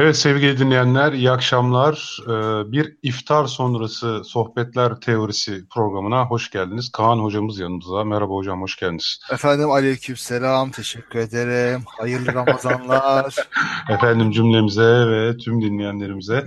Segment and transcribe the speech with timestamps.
[0.00, 2.18] Evet sevgili dinleyenler, iyi akşamlar.
[2.22, 6.92] Ee, bir iftar sonrası sohbetler teorisi programına hoş geldiniz.
[6.92, 8.04] Kaan hocamız yanımızda.
[8.04, 9.20] Merhaba hocam, hoş geldiniz.
[9.32, 11.82] Efendim aleykümselam, teşekkür ederim.
[11.86, 13.34] Hayırlı Ramazanlar.
[13.88, 16.44] Efendim cümlemize ve tüm dinleyenlerimize.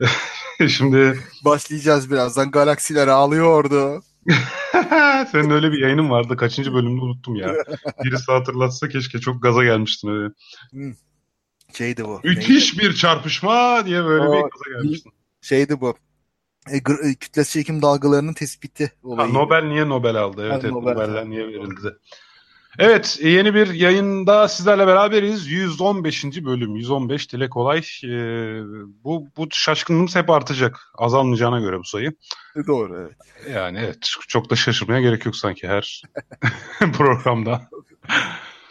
[0.68, 2.50] Şimdi Başlayacağız birazdan.
[2.50, 4.02] Galaksiler ağlıyordu.
[5.32, 6.36] senin öyle bir yayının vardı.
[6.36, 7.54] Kaçıncı bölümde unuttum ya.
[8.04, 10.32] Birisi hatırlatsa keşke çok gaza gelmiştin öyle.
[11.72, 12.20] Şeydi bu.
[12.24, 15.12] Müthiş bir çarpışma diye böyle bir O- gaza gelmiştin.
[15.40, 15.94] Şeydi bu.
[16.70, 19.34] E, gr- e, kütlesi çekim dalgalarının tespiti Ha, olayı.
[19.34, 20.42] Nobel niye Nobel aldı?
[20.42, 20.92] Evet, Ha, evet Nobel.
[20.92, 21.96] Nobeller niye verildi?
[22.78, 25.46] Evet, yeni bir yayında sizlerle beraberiz.
[25.50, 26.44] 115.
[26.44, 27.78] bölüm, 115 dile kolay.
[28.04, 28.08] Ee,
[29.04, 30.80] bu bu şaşkınlığımız hep artacak.
[30.98, 32.12] Azalmayacağına göre bu sayı.
[32.66, 33.16] Doğru evet.
[33.54, 36.02] Yani evet, çok da şaşırmaya gerek yok sanki her
[36.92, 37.68] programda.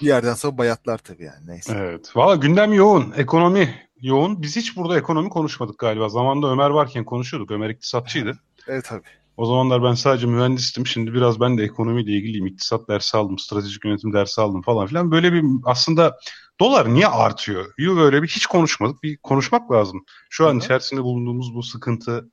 [0.02, 1.74] Bir yerden sonra bayatlar tabii yani neyse.
[1.78, 2.12] Evet.
[2.16, 4.42] Valla gündem yoğun, ekonomi yoğun.
[4.42, 6.10] Biz hiç burada ekonomi konuşmadık galiba.
[6.10, 7.52] Zamanında Ömer varken konuşuyorduk.
[7.52, 8.40] Ömer iktisatçıydı.
[8.68, 9.02] Evet tabii.
[9.38, 10.88] O zamanlar ben sadece mühendistim.
[10.88, 12.48] Şimdi biraz ben de ekonomiyle ilgiliyim.
[12.48, 15.12] İktisat dersi aldım, stratejik yönetim dersi aldım falan filan.
[15.12, 16.18] Böyle bir aslında
[16.60, 17.66] dolar niye artıyor?
[17.78, 19.04] Yo böyle bir hiç konuşmadık.
[19.04, 20.06] Bir konuşmak lazım.
[20.30, 20.60] Şu an Hı hı.
[20.60, 22.32] içerisinde bulunduğumuz bu sıkıntı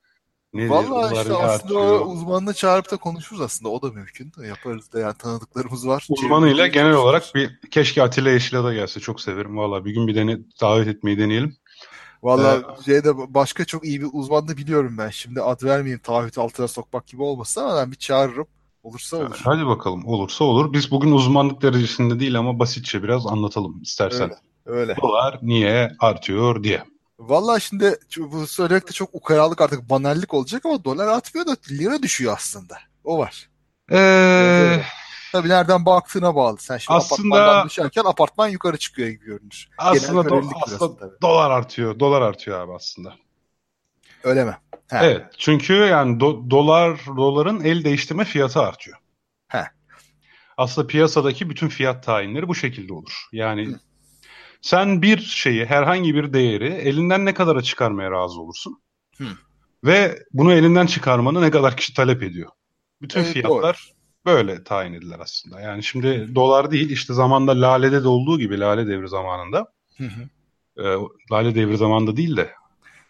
[0.53, 0.69] nedir?
[0.69, 1.99] Vallahi işte aslında artıyor?
[1.99, 3.69] o uzmanını çağırıp da konuşuruz aslında.
[3.69, 4.31] O da mümkün.
[4.47, 6.07] Yaparız da yani tanıdıklarımız var.
[6.09, 8.99] Uzmanıyla genel olarak bir keşke Atilla Yeşil'a da gelse.
[8.99, 9.57] Çok severim.
[9.57, 11.55] Valla bir gün bir dene, davet etmeyi deneyelim.
[12.23, 15.09] Valla şeyde başka çok iyi bir uzman da biliyorum ben.
[15.09, 18.47] Şimdi ad vermeyeyim taahhüt altına sokmak gibi olmasın ama ben bir çağırırım.
[18.83, 19.41] Olursa olur.
[19.43, 20.05] Hadi bakalım.
[20.05, 20.73] Olursa olur.
[20.73, 24.31] Biz bugün uzmanlık derecesinde değil ama basitçe biraz anlatalım istersen.
[24.65, 24.79] Öyle.
[24.79, 24.95] Öyle.
[25.01, 26.83] Dolar niye artıyor diye.
[27.19, 32.03] Valla şimdi bu söylemek de çok ukalalık artık banallik olacak ama dolar atmıyor da lira
[32.03, 32.77] düşüyor aslında.
[33.03, 33.49] O var.
[33.91, 34.81] Ee,
[35.31, 36.57] Tabii nereden baktığına bağlı.
[36.59, 39.69] Sen şimdi Aslında- apartmandan düşerken apartman yukarı çıkıyor gibi görünür.
[39.77, 41.21] aslında, do- aslında tabii.
[41.21, 41.99] dolar artıyor.
[41.99, 43.13] Dolar artıyor abi aslında.
[44.23, 44.57] Öyle mi?
[44.89, 44.97] He.
[45.01, 45.25] Evet.
[45.37, 48.97] Çünkü yani do- dolar doların el değiştirme fiyatı artıyor.
[49.47, 49.63] He.
[50.57, 53.27] Aslında piyasadaki bütün fiyat tayinleri bu şekilde olur.
[53.31, 53.75] Yani
[54.63, 58.81] sen bir şeyi, herhangi bir değeri elinden ne kadara çıkarmaya razı olursun?
[59.17, 59.23] Hı.
[59.83, 62.49] Ve bunu elinden çıkarmanı ne kadar kişi talep ediyor?
[63.01, 63.91] Bütün Evet, fiyatlar
[64.25, 65.61] böyle tayin edilir aslında.
[65.61, 70.29] Yani şimdi dolar değil işte zamanda Lale'de de olduğu gibi Lale devri zamanında Hı hı.
[70.83, 70.97] e,
[71.31, 72.51] Lale devri zamanında değil de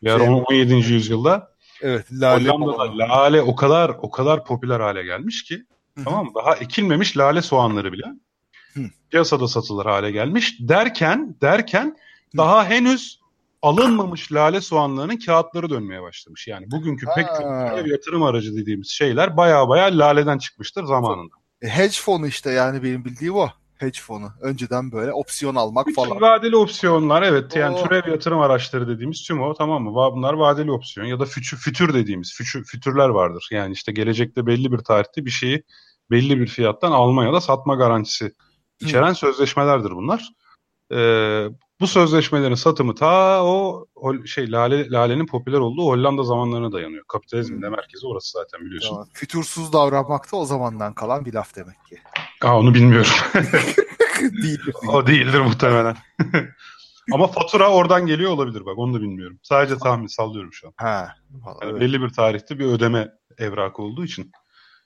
[0.07, 0.93] ara Şey- 17.
[0.93, 2.05] yüzyılda Evet.
[2.11, 5.63] Lale Hollanda'da lale o kadar o kadar popüler hale gelmiş ki
[6.03, 6.31] tamam mı?
[6.35, 8.03] Daha ekilmemiş lale soğanları bile.
[9.11, 10.57] Piyasada satılır hale gelmiş.
[10.59, 11.97] Derken derken
[12.37, 13.23] daha henüz
[13.61, 16.47] alınmamış lale soğanlarının kağıtları dönmeye başlamış.
[16.47, 17.45] Yani bugünkü pek çok
[17.77, 21.35] ev yatırım aracı dediğimiz şeyler baya baya laleden çıkmıştır zamanında.
[21.61, 23.47] E, hedge fonu işte yani benim bildiğim o.
[23.77, 24.31] Hedge fonu.
[24.41, 26.21] Önceden böyle opsiyon almak Bütün falan.
[26.21, 27.83] vadeli opsiyonlar evet yani Oo.
[27.83, 29.93] türev yatırım araçları dediğimiz tüm o tamam mı?
[29.93, 33.47] Bunlar vadeli opsiyon ya da fütür, fütür dediğimiz fütür, fütürler vardır.
[33.51, 35.63] Yani işte gelecekte belli bir tarihte bir şeyi
[36.11, 38.33] belli bir fiyattan alma ya da satma garantisi
[38.83, 40.29] içeren sözleşmelerdir bunlar.
[40.91, 41.47] Ee,
[41.79, 43.85] bu sözleşmelerin satımı ta o
[44.25, 47.03] şey lale, lalenin popüler olduğu Hollanda zamanlarına dayanıyor.
[47.07, 48.89] Kapitalizmin de merkezi orası zaten biliyorsun.
[48.89, 49.07] Tamam.
[49.13, 51.99] Fütursuz davranmak da o zamandan kalan bir laf demek ki.
[52.41, 53.11] Aa, onu bilmiyorum.
[54.21, 54.73] Değildir.
[54.87, 55.95] O değildir muhtemelen.
[57.11, 59.39] Ama fatura oradan geliyor olabilir bak onu da bilmiyorum.
[59.43, 60.73] Sadece tahmin sallıyorum şu an.
[60.77, 61.15] Ha.
[61.31, 64.31] vallahi Yani belli bir tarihte bir ödeme evrakı olduğu için.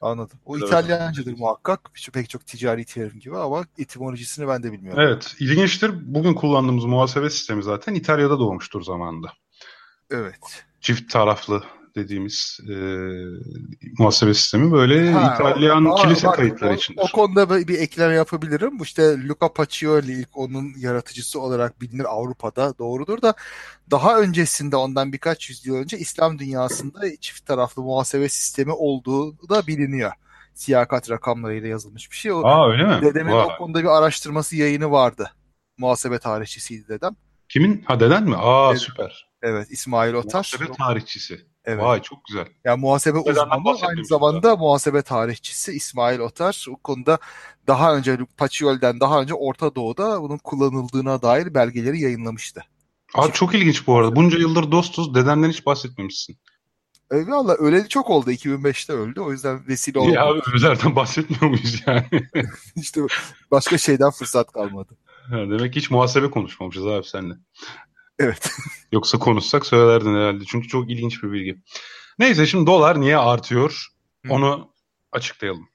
[0.01, 0.39] Anladım.
[0.45, 0.67] O Evet.
[0.67, 1.91] İtalyancadır muhakkak.
[2.13, 5.03] Pek çok ticari terim gibi ama etimolojisini ben de bilmiyorum.
[5.03, 5.91] Evet ilginçtir.
[6.13, 9.33] Bugün kullandığımız muhasebe sistemi zaten İtalya'da doğmuştur zamanında.
[10.11, 10.65] Evet.
[10.81, 11.63] Çift taraflı
[11.97, 12.73] dediğimiz e,
[13.99, 17.01] muhasebe sistemi böyle Ha, İtalyan Aa, kilise bak, kayıtları o, içindir.
[17.01, 18.81] o konuda bir bir ekleme yapabilirim.
[18.81, 23.33] İşte Luca Pacioli ilk onun yaratıcısı olarak bilinir Avrupa'da doğrudur da
[23.91, 30.11] daha öncesinde ondan birkaç yüzyıl önce İslam dünyasında çift taraflı muhasebe sistemi olduğu da biliniyor.
[30.53, 32.31] Siyakat rakamlarıyla yazılmış bir şey.
[32.31, 33.01] O, Aa öyle mi?
[33.01, 33.45] dedemin Vay.
[33.45, 35.31] o konuda bir araştırması yayını vardı.
[35.77, 37.15] Muhasebe tarihçisiydi dedem.
[37.49, 37.81] Kimin?
[37.87, 38.35] Ha deden mi?
[38.37, 38.81] Aa Evet.
[38.81, 39.27] süper.
[39.41, 40.51] Evet İsmail Otar.
[40.53, 41.45] Muhasebe tarihçisi.
[41.67, 41.83] Evet.
[41.83, 42.45] Vay çok güzel.
[42.65, 46.65] Yani muhasebe uzmanı aynı zamanda muhasebe tarihçisi İsmail Otar.
[46.69, 47.17] O konuda
[47.67, 52.63] daha önce Pacioli'den daha önce Orta Doğu'da bunun kullanıldığına dair belgeleri yayınlamıştı.
[53.13, 54.15] Aa, çok ilginç bu arada.
[54.15, 55.15] Bunca yıldır dostuz.
[55.15, 56.37] Dedenden hiç bahsetmemişsin.
[57.11, 58.31] E, valla öleli çok oldu.
[58.31, 59.19] 2005'te öldü.
[59.19, 60.11] O yüzden vesile oldu.
[60.11, 62.05] Ya abi Özer'den bahsetmiyor muyuz yani?
[62.75, 63.01] İşte
[63.51, 64.97] başka şeyden fırsat kalmadı.
[65.31, 67.33] Demek ki hiç muhasebe konuşmamışız abi seninle.
[68.19, 68.51] Evet.
[68.91, 70.43] Yoksa konuşsak söylerdin herhalde.
[70.45, 71.57] Çünkü çok ilginç bir bilgi.
[72.19, 73.87] Neyse şimdi dolar niye artıyor?
[74.25, 74.33] Hı.
[74.33, 74.73] Onu
[75.11, 75.69] açıklayalım.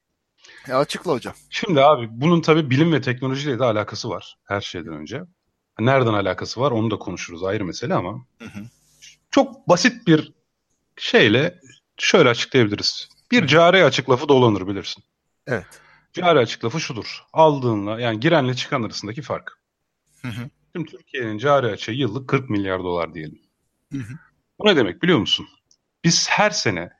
[0.68, 1.34] Ya açıkla hocam.
[1.50, 5.22] Şimdi abi bunun tabii bilim ve teknolojiyle de alakası var her şeyden önce.
[5.78, 8.64] Nereden alakası var onu da konuşuruz ayrı mesele ama hı hı.
[9.30, 10.32] çok basit bir
[10.96, 11.60] şeyle
[11.96, 13.08] şöyle açıklayabiliriz.
[13.30, 15.04] Bir cari açık lafı dolanır bilirsin.
[15.46, 15.66] Evet.
[16.12, 17.24] Cari açık lafı şudur.
[17.32, 19.58] Aldığınla yani girenle çıkan arasındaki fark.
[20.22, 20.50] Hı hı.
[20.76, 23.40] Şimdi Türkiye'nin cari açığı yıllık 40 milyar dolar diyelim.
[23.92, 24.14] Hı hı.
[24.58, 25.48] Bu ne demek biliyor musun?
[26.04, 26.90] Biz her sene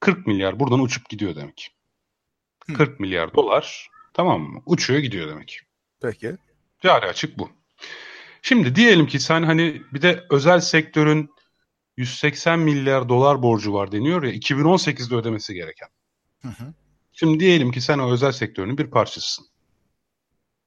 [0.00, 1.76] 40 milyar buradan uçup gidiyor demek.
[2.66, 2.72] Hı.
[2.72, 4.62] 40 milyar dolar tamam mı?
[4.66, 5.60] Uçuyor gidiyor demek.
[6.02, 6.36] Peki.
[6.82, 7.50] Cari açık bu.
[8.42, 11.30] Şimdi diyelim ki sen hani bir de özel sektörün
[11.96, 15.88] 180 milyar dolar borcu var deniyor ya 2018'de ödemesi gereken.
[16.42, 16.74] Hı hı.
[17.12, 19.46] Şimdi diyelim ki sen o özel sektörünün bir parçasısın.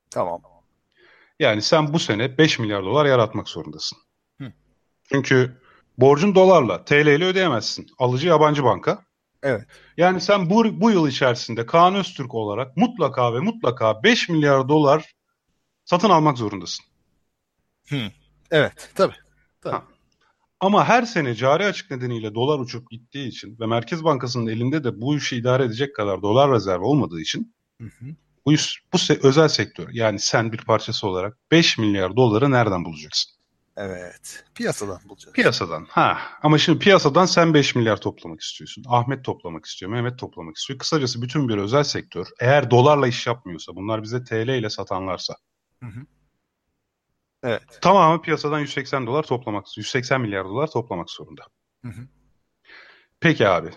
[0.10, 0.42] Tamam.
[1.40, 3.98] Yani sen bu sene 5 milyar dolar yaratmak zorundasın.
[4.42, 4.54] Hı.
[5.12, 5.62] Çünkü
[5.98, 7.88] borcun dolarla, TL ile ödeyemezsin.
[7.98, 9.06] Alıcı yabancı banka.
[9.44, 9.66] Evet.
[9.98, 15.14] Yani sen bu, bu yıl içerisinde Kaan Öztürk olarak mutlaka ve mutlaka 5 milyar dolar
[15.86, 16.86] satın almak zorundasın.
[17.90, 18.12] Hı.
[18.52, 19.16] Evet, tabii.
[19.62, 19.76] tabii.
[19.76, 19.84] Ha.
[20.60, 25.02] Ama her sene cari açık nedeniyle dolar uçup gittiği için ve Merkez Bankası'nın elinde de
[25.02, 28.06] bu işi idare edecek kadar dolar rezervi olmadığı için hı hı.
[28.48, 28.52] Bu,
[28.94, 33.32] bu se- özel sektör yani sen bir parçası olarak 5 milyar doları nereden bulacaksın?
[33.78, 34.44] Evet.
[34.56, 35.34] Piyasadan bulacağız.
[35.34, 35.86] Piyasadan.
[35.90, 36.18] Ha.
[36.44, 38.84] Ama şimdi piyasadan sen 5 milyar toplamak istiyorsun.
[38.88, 39.92] Ahmet toplamak istiyor.
[39.92, 40.80] Mehmet toplamak istiyor.
[40.80, 45.36] Kısacası bütün bir özel sektör eğer dolarla iş yapmıyorsa bunlar bize TL ile satanlarsa
[45.84, 46.00] hı hı.
[47.44, 47.64] Evet.
[47.82, 51.42] Tamamı piyasadan 180 dolar toplamak, 180 milyar dolar toplamak zorunda.
[51.86, 52.08] Hı hı.
[53.20, 53.70] Peki abi.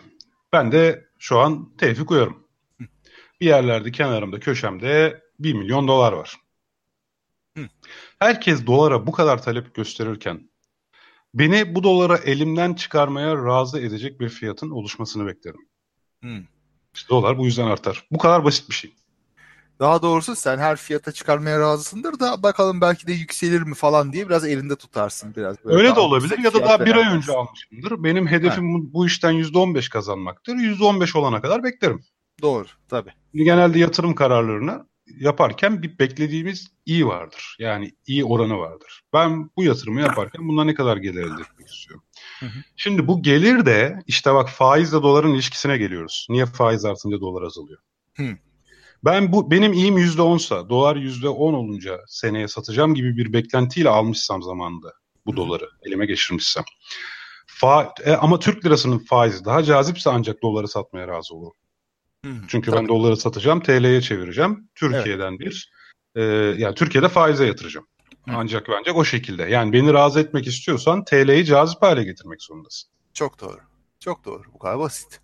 [0.52, 2.49] Ben de şu an Tevfik Uyarım.
[3.40, 6.36] Bir yerlerde kenarımda, köşemde 1 milyon dolar var.
[7.58, 7.68] Hı.
[8.18, 10.50] Herkes dolara bu kadar talep gösterirken
[11.34, 15.68] beni bu dolara elimden çıkarmaya razı edecek bir fiyatın oluşmasını beklerim.
[16.24, 16.42] Hı.
[16.94, 18.06] İşte dolar bu yüzden artar.
[18.10, 18.94] Bu kadar basit bir şey.
[19.80, 24.28] Daha doğrusu sen her fiyata çıkarmaya razısındır da bakalım belki de yükselir mi falan diye
[24.28, 25.64] biraz elinde tutarsın biraz.
[25.64, 28.04] Böyle Öyle de olabilir ya da daha bir ay önce almışımdır.
[28.04, 28.80] Benim hedefim ha.
[28.92, 30.54] bu işten %15 kazanmaktır.
[30.54, 32.04] %15 olana kadar beklerim.
[32.42, 33.12] Doğru tabii.
[33.34, 34.86] Genelde yatırım kararlarını
[35.18, 37.56] yaparken bir beklediğimiz iyi vardır.
[37.58, 39.02] Yani iyi oranı vardır.
[39.12, 42.04] Ben bu yatırımı yaparken bundan ne kadar gelir elde etmek istiyorum.
[42.40, 42.58] Hı hı.
[42.76, 46.26] Şimdi bu gelir de işte bak faizle doların ilişkisine geliyoruz.
[46.30, 47.78] Niye faiz artınca dolar azalıyor?
[48.16, 48.36] Hı.
[49.04, 53.88] Ben bu benim iyim yüzde onsa, dolar yüzde on olunca seneye satacağım gibi bir beklentiyle
[53.88, 54.92] almışsam zamanında
[55.26, 56.64] bu doları elime geçirmişsem.
[57.46, 61.56] Fa e, ama Türk lirasının faizi daha cazipse ancak doları satmaya razı olurum.
[62.24, 62.80] Hı, Çünkü tabii.
[62.80, 64.68] ben doları satacağım, TL'ye çevireceğim.
[64.74, 65.40] Türkiye'den evet.
[65.40, 65.72] bir
[66.14, 66.22] e,
[66.58, 67.86] yani Türkiye'de faize yatıracağım.
[68.28, 68.32] Hı.
[68.36, 69.42] Ancak ancak o şekilde.
[69.42, 72.90] Yani beni razı etmek istiyorsan TL'yi cazip hale getirmek zorundasın.
[73.14, 73.60] Çok doğru.
[74.00, 74.42] Çok doğru.
[74.54, 75.20] Bu kadar basit.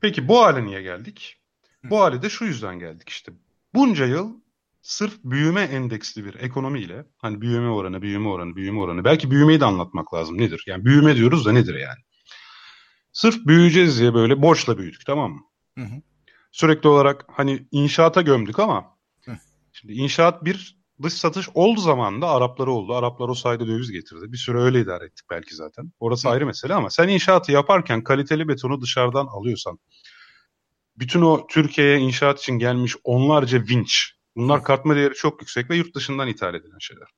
[0.00, 1.40] Peki bu hale niye geldik?
[1.84, 3.32] Bu hale de şu yüzden geldik işte.
[3.74, 4.34] Bunca yıl
[4.82, 9.64] sırf büyüme endeksli bir ekonomiyle hani büyüme oranı, büyüme oranı, büyüme oranı belki büyümeyi de
[9.64, 10.64] anlatmak lazım nedir?
[10.66, 11.98] Yani büyüme diyoruz da nedir yani?
[13.12, 15.40] Sırf büyüyeceğiz diye böyle borçla büyüdük tamam mı?
[15.78, 16.02] Hı hı.
[16.52, 19.32] Sürekli olarak hani inşaata gömdük ama hı.
[19.72, 22.94] şimdi inşaat bir dış satış oldu zamanında Arapları oldu.
[22.94, 24.32] Araplar o sayede döviz getirdi.
[24.32, 25.92] Bir süre öyle idare ettik belki zaten.
[26.00, 26.32] Orası hı.
[26.32, 29.78] ayrı mesele ama sen inşaatı yaparken kaliteli betonu dışarıdan alıyorsan
[30.96, 34.12] bütün o Türkiye'ye inşaat için gelmiş onlarca vinç.
[34.36, 37.08] Bunlar katma değeri çok yüksek ve yurt dışından ithal edilen şeyler.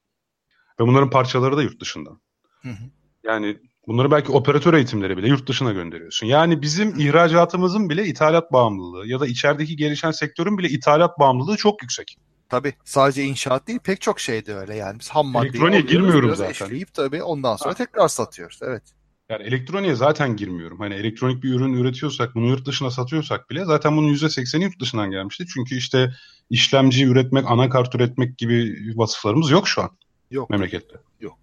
[0.81, 2.21] Ve bunların parçaları da yurt dışından.
[2.63, 2.85] Hı hı.
[3.25, 3.61] Yani
[3.91, 6.27] bunları belki operatör eğitimleri bile yurt dışına gönderiyorsun.
[6.27, 11.83] Yani bizim ihracatımızın bile ithalat bağımlılığı ya da içerideki gelişen sektörün bile ithalat bağımlılığı çok
[11.83, 12.17] yüksek.
[12.49, 15.01] Tabii sadece inşaat değil pek çok şey de öyle yani.
[15.01, 16.67] Biz ham maddeyi Elektroniğe girmiyorum zaten.
[16.67, 17.77] Eşleyip tabii ondan sonra ha.
[17.77, 18.59] tekrar satıyoruz.
[18.63, 18.83] Evet.
[19.29, 20.79] Yani elektroniğe zaten girmiyorum.
[20.79, 25.11] Hani elektronik bir ürün üretiyorsak, bunu yurt dışına satıyorsak bile zaten bunun %80'i yurt dışından
[25.11, 25.45] gelmişti.
[25.55, 26.15] Çünkü işte
[26.51, 29.91] işlemci üretmek, anakart üretmek gibi vasıflarımız yok şu an.
[30.31, 30.51] Yok.
[30.51, 30.97] Memlekette.
[31.21, 31.39] Yok.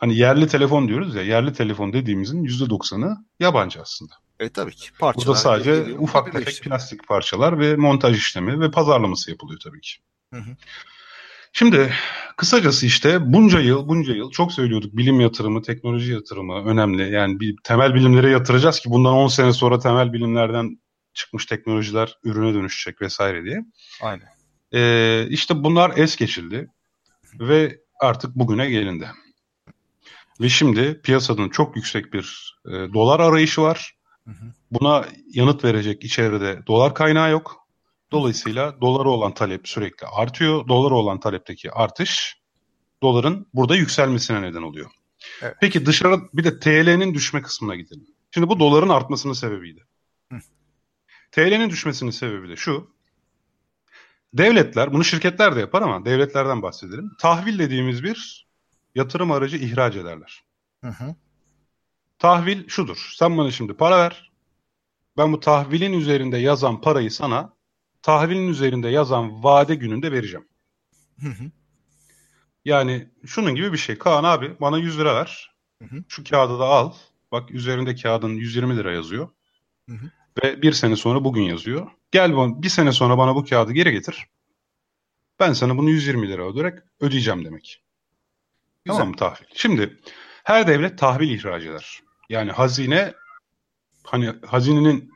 [0.00, 4.12] Hani yerli telefon diyoruz ya, yerli telefon dediğimizin %90'ı yabancı aslında.
[4.40, 4.88] E tabii ki.
[4.98, 9.80] Parçalar Burada sadece geliyor, ufak tefek plastik parçalar ve montaj işlemi ve pazarlaması yapılıyor tabii
[9.80, 9.92] ki.
[10.34, 10.56] Hı hı.
[11.52, 11.92] Şimdi
[12.36, 17.12] kısacası işte bunca yıl bunca yıl çok söylüyorduk bilim yatırımı, teknoloji yatırımı önemli.
[17.12, 20.78] Yani bir temel bilimlere yatıracağız ki bundan 10 sene sonra temel bilimlerden
[21.14, 23.64] çıkmış teknolojiler ürüne dönüşecek vesaire diye.
[24.02, 24.28] Aynen.
[24.72, 26.68] Ee, işte bunlar es geçildi
[27.40, 29.08] ve artık bugüne gelindi.
[30.40, 33.96] Ve şimdi piyasanın çok yüksek bir e, dolar arayışı var.
[34.70, 37.66] Buna yanıt verecek içeride dolar kaynağı yok.
[38.12, 40.68] Dolayısıyla dolara olan talep sürekli artıyor.
[40.68, 42.36] Dolara olan talepteki artış
[43.02, 44.90] doların burada yükselmesine neden oluyor.
[45.42, 45.56] Evet.
[45.60, 48.06] Peki dışarı bir de TL'nin düşme kısmına gidelim.
[48.30, 49.84] Şimdi bu doların artmasının sebebiydi.
[51.32, 52.96] TL'nin düşmesinin sebebi de şu.
[54.34, 57.10] Devletler, bunu şirketler de yapar ama devletlerden bahsedelim.
[57.20, 58.45] Tahvil dediğimiz bir
[58.96, 60.44] yatırım aracı ihraç ederler.
[60.84, 61.14] Hı hı.
[62.18, 63.12] Tahvil şudur.
[63.16, 64.32] Sen bana şimdi para ver.
[65.16, 67.56] Ben bu tahvilin üzerinde yazan parayı sana
[68.02, 70.48] tahvilin üzerinde yazan vade gününde vereceğim.
[71.20, 71.50] Hı hı.
[72.64, 73.98] Yani şunun gibi bir şey.
[73.98, 75.56] Kaan abi bana 100 lira ver.
[75.82, 76.04] Hı hı.
[76.08, 76.92] Şu kağıdı da al.
[77.32, 79.28] Bak üzerinde kağıdın 120 lira yazıyor.
[79.88, 80.10] Hı hı.
[80.42, 81.90] Ve bir sene sonra bugün yazıyor.
[82.10, 84.26] Gel bana, bir sene sonra bana bu kağıdı geri getir.
[85.40, 87.85] Ben sana bunu 120 lira öderek ödeyeceğim demek.
[88.86, 88.98] Güzel.
[88.98, 89.46] Tamam mı tahvil?
[89.54, 89.98] Şimdi
[90.44, 92.00] her devlet tahvil ihraç eder.
[92.28, 93.14] Yani hazine
[94.04, 95.10] hani hazinenin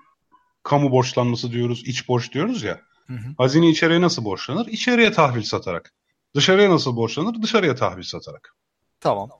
[0.62, 2.80] kamu borçlanması diyoruz, iç borç diyoruz ya.
[3.06, 3.34] Hı hı.
[3.38, 4.66] Hazine içeriye nasıl borçlanır?
[4.66, 5.92] İçeriye tahvil satarak.
[6.34, 7.42] Dışarıya nasıl borçlanır?
[7.42, 8.54] Dışarıya tahvil satarak.
[9.00, 9.30] Tamam.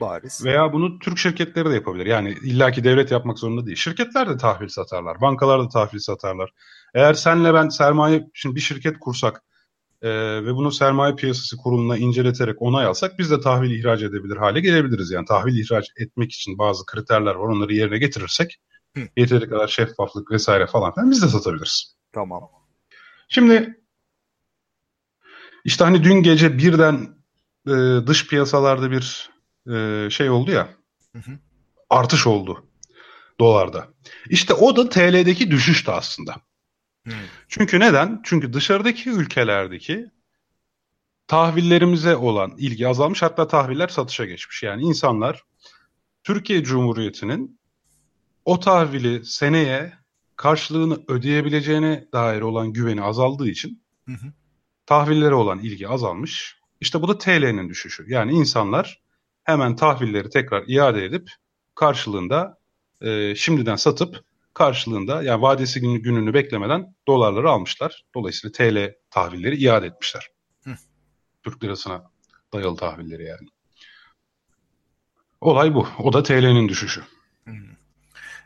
[0.00, 0.44] Bariz.
[0.44, 2.06] Veya bunu Türk şirketleri de yapabilir.
[2.06, 3.76] Yani illaki devlet yapmak zorunda değil.
[3.76, 5.20] Şirketler de tahvil satarlar.
[5.20, 6.50] Bankalar da tahvil satarlar.
[6.94, 9.42] Eğer senle ben sermaye, şimdi bir şirket kursak
[10.02, 10.10] e,
[10.44, 15.10] ve bunu sermaye piyasası kuruluna inceleterek onay alsak biz de tahvil ihraç edebilir hale gelebiliriz.
[15.10, 17.48] Yani tahvil ihraç etmek için bazı kriterler var.
[17.48, 18.60] Onları yerine getirirsek
[18.96, 19.00] Hı.
[19.16, 21.96] yeteri kadar şeffaflık vesaire falan filan biz de satabiliriz.
[22.12, 22.50] Tamam.
[23.28, 23.80] Şimdi
[25.64, 27.08] işte hani dün gece birden
[27.66, 29.30] e, dış piyasalarda bir
[29.72, 30.68] e, şey oldu ya
[31.12, 31.38] Hı hı.
[31.90, 32.66] artış oldu
[33.40, 33.88] dolarda.
[34.30, 36.36] İşte o da TL'deki düşüştü aslında.
[37.06, 37.12] Hı.
[37.48, 38.20] Çünkü neden?
[38.24, 40.10] Çünkü dışarıdaki ülkelerdeki
[41.26, 44.62] tahvillerimize olan ilgi azalmış hatta tahviller satışa geçmiş.
[44.62, 45.42] Yani insanlar
[46.24, 47.60] Türkiye Cumhuriyeti'nin
[48.44, 49.92] o tahvili seneye
[50.36, 54.32] karşılığını ödeyebileceğine dair olan güveni azaldığı için Hı hı.
[54.86, 56.56] tahvillere olan ilgi azalmış.
[56.80, 58.04] İşte bu da TL'nin düşüşü.
[58.08, 59.02] Yani insanlar
[59.44, 61.30] hemen tahvilleri tekrar iade edip
[61.74, 62.58] karşılığında
[63.00, 68.04] e, şimdiden satıp karşılığında yani vadesi günü, gününü beklemeden dolarları almışlar.
[68.14, 70.28] Dolayısıyla TL tahvilleri iade etmişler.
[70.64, 70.74] Hı.
[71.42, 72.10] Türk lirasına
[72.52, 73.48] dayalı tahvilleri yani.
[75.40, 75.86] Olay bu.
[75.98, 77.02] O da TL'nin düşüşü.
[77.44, 77.52] Hı.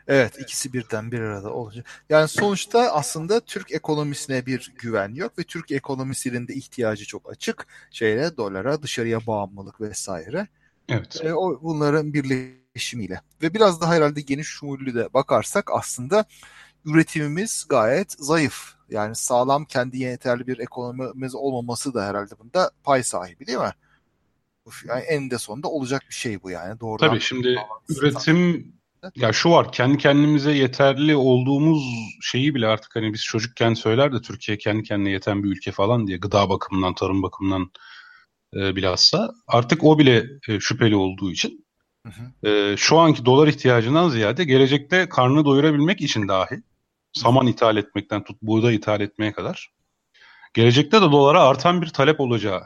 [0.07, 1.85] Evet ikisi birden bir arada olacak.
[2.09, 7.67] Yani sonuçta aslında Türk ekonomisine bir güven yok ve Türk ekonomisinin de ihtiyacı çok açık.
[7.91, 10.47] Şeyle dolara, dışarıya bağımlılık vesaire.
[10.89, 11.21] Evet.
[11.23, 12.13] E, o bunların
[12.77, 16.25] birleşimiyle ve biraz daha herhalde geniş şumullü de bakarsak aslında
[16.85, 18.73] üretimimiz gayet zayıf.
[18.89, 23.71] Yani sağlam kendi yeterli bir ekonomimiz olmaması da herhalde bunda pay sahibi değil mi?
[24.87, 26.79] Yani eninde sonunda olacak bir şey bu yani.
[26.79, 27.55] Doğrudan Tabii şimdi
[27.89, 28.73] üretim
[29.15, 31.83] ya şu var kendi kendimize yeterli olduğumuz
[32.21, 36.07] şeyi bile artık hani biz çocukken söyler de Türkiye kendi kendine yeten bir ülke falan
[36.07, 37.71] diye gıda bakımından tarım bakımından
[38.55, 41.66] e, bilhassa artık o bile e, şüpheli olduğu için
[42.07, 42.49] Hı hı.
[42.49, 46.61] e, şu anki dolar ihtiyacından ziyade gelecekte karnını doyurabilmek için dahi
[47.13, 49.71] saman ithal etmekten tut buğday ithal etmeye kadar
[50.53, 52.63] gelecekte de dolara artan bir talep olacağı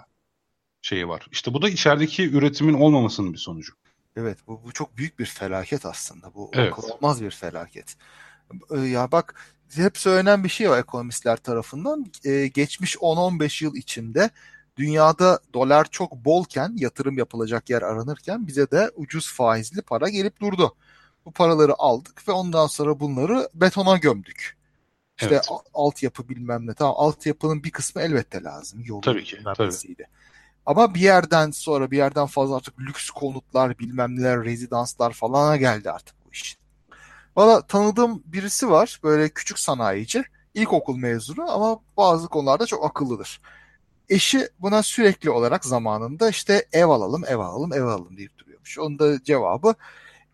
[0.81, 1.27] şeyi var.
[1.31, 3.73] İşte bu da içerideki üretimin olmamasının bir sonucu.
[4.15, 6.33] Evet bu, bu çok büyük bir felaket aslında.
[6.33, 6.73] Bu Evet.
[6.79, 7.95] olmaz bir felaket.
[8.71, 9.35] Ee, Ya bak
[9.75, 12.05] hep söylenen bir şey var ekonomistler tarafından.
[12.25, 14.29] Ee, geçmiş 10-15 yıl içinde
[14.77, 20.75] dünyada dolar çok bolken yatırım yapılacak yer aranırken bize de ucuz faizli para gelip durdu.
[21.25, 24.57] Bu paraları aldık ve ondan sonra bunları betona gömdük.
[25.21, 25.49] İşte Evet.
[25.73, 26.73] altyapı bilmem ne.
[26.73, 28.81] Tamam altyapının bir kısmı elbette lazım.
[28.85, 29.95] Yolu Tabii ki, tabii.
[30.65, 35.91] Ama bir yerden sonra bir yerden fazla artık lüks konutlar bilmem neler rezidanslar falana geldi
[35.91, 36.57] artık bu iş.
[37.35, 40.23] Valla tanıdığım birisi var böyle küçük sanayici
[40.53, 43.41] ilkokul mezunu ama bazı konularda çok akıllıdır.
[44.11, 48.79] Eşi buna sürekli olarak zamanında işte ev alalım ev alalım ev alalım deyip duruyormuş.
[48.79, 49.75] Onun da cevabı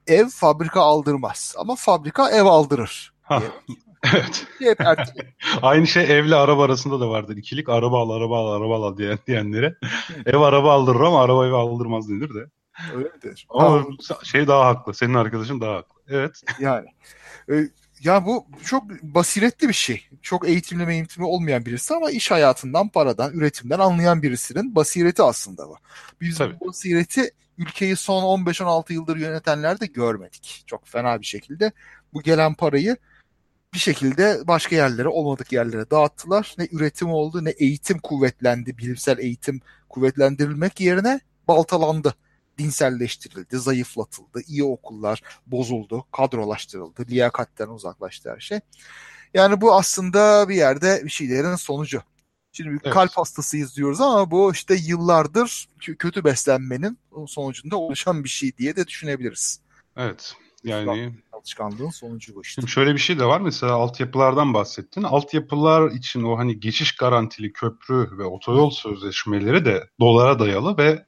[0.07, 3.13] ev fabrika aldırmaz ama fabrika ev aldırır.
[4.13, 4.47] Evet.
[4.59, 4.79] Hep.
[5.61, 7.37] Aynı şey evle araba arasında da vardır.
[7.37, 9.75] İkilik araba al, araba al, araba al diyen, diyenlere.
[10.25, 12.49] Ev araba aldırır ama araba evi aldırmaz denir de.
[12.95, 13.09] Öyle?
[13.49, 14.93] Ama Ha, şey daha haklı.
[14.93, 16.01] Senin arkadaşın daha haklı.
[16.07, 16.41] Evet.
[16.59, 16.87] Yani.
[18.03, 20.09] Ya bu çok basiretli bir şey.
[20.21, 25.77] Çok eğitimli eğitimli olmayan birisi ama iş hayatından, paradan, üretimden anlayan birisinin basireti aslında bu.
[26.21, 26.59] Biz Tabii.
[26.59, 30.63] bu basireti ülkeyi son 15-16 yıldır yönetenler de görmedik.
[30.67, 31.71] Çok fena bir şekilde.
[32.13, 32.97] Bu gelen parayı
[33.73, 36.55] bir şekilde başka yerlere, olmadık yerlere dağıttılar.
[36.57, 38.77] Ne üretim oldu, ne eğitim kuvvetlendi.
[38.77, 42.15] Bilimsel eğitim kuvvetlendirilmek yerine baltalandı
[42.57, 48.59] dinselleştirildi, zayıflatıldı, iyi okullar bozuldu, kadrolaştırıldı, liyakatten uzaklaştı her şey.
[49.33, 52.01] Yani bu aslında bir yerde bir şeylerin sonucu.
[52.51, 52.93] Şimdi Evet.
[52.93, 56.97] kalp hastasıyız diyoruz ama bu işte yıllardır kö- kötü beslenmenin
[57.27, 59.61] sonucunda oluşan bir şey diye de düşünebiliriz.
[59.97, 60.35] Evet.
[60.63, 62.61] Yani çalışkanlığın sonucu bu işte.
[62.61, 65.03] Şimdi şöyle bir şey de var mesela altyapılardan bahsettin.
[65.03, 71.05] Altyapılar için o hani geçiş garantili köprü ve otoyol sözleşmeleri de dolara dayalı ve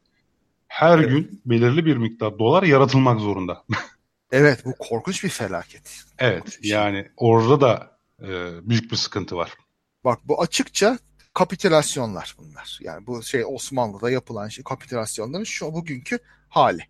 [0.69, 1.09] her evet.
[1.09, 3.63] gün belirli bir miktar dolar yaratılmak zorunda.
[4.31, 6.03] evet bu korkunç bir felaket.
[6.19, 6.71] Evet korkunç şey.
[6.71, 7.11] yani şey.
[7.17, 8.27] orada da e,
[8.69, 9.53] büyük bir sıkıntı var.
[10.03, 10.97] Bak bu açıkça
[11.33, 12.79] kapitülasyonlar bunlar.
[12.81, 16.81] Yani bu şey Osmanlı'da yapılan şey kapitülasyonların şu bugünkü hali.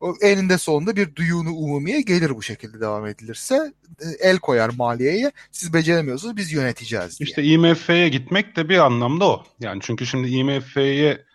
[0.00, 3.72] O eninde sonunda bir duyunu umumiye gelir bu şekilde devam edilirse.
[4.00, 5.32] E, el koyar maliyeye.
[5.52, 7.24] Siz beceremiyorsunuz biz yöneteceğiz diye.
[7.28, 9.44] İşte IMF'ye gitmek de bir anlamda o.
[9.60, 11.27] Yani çünkü şimdi IMF'ye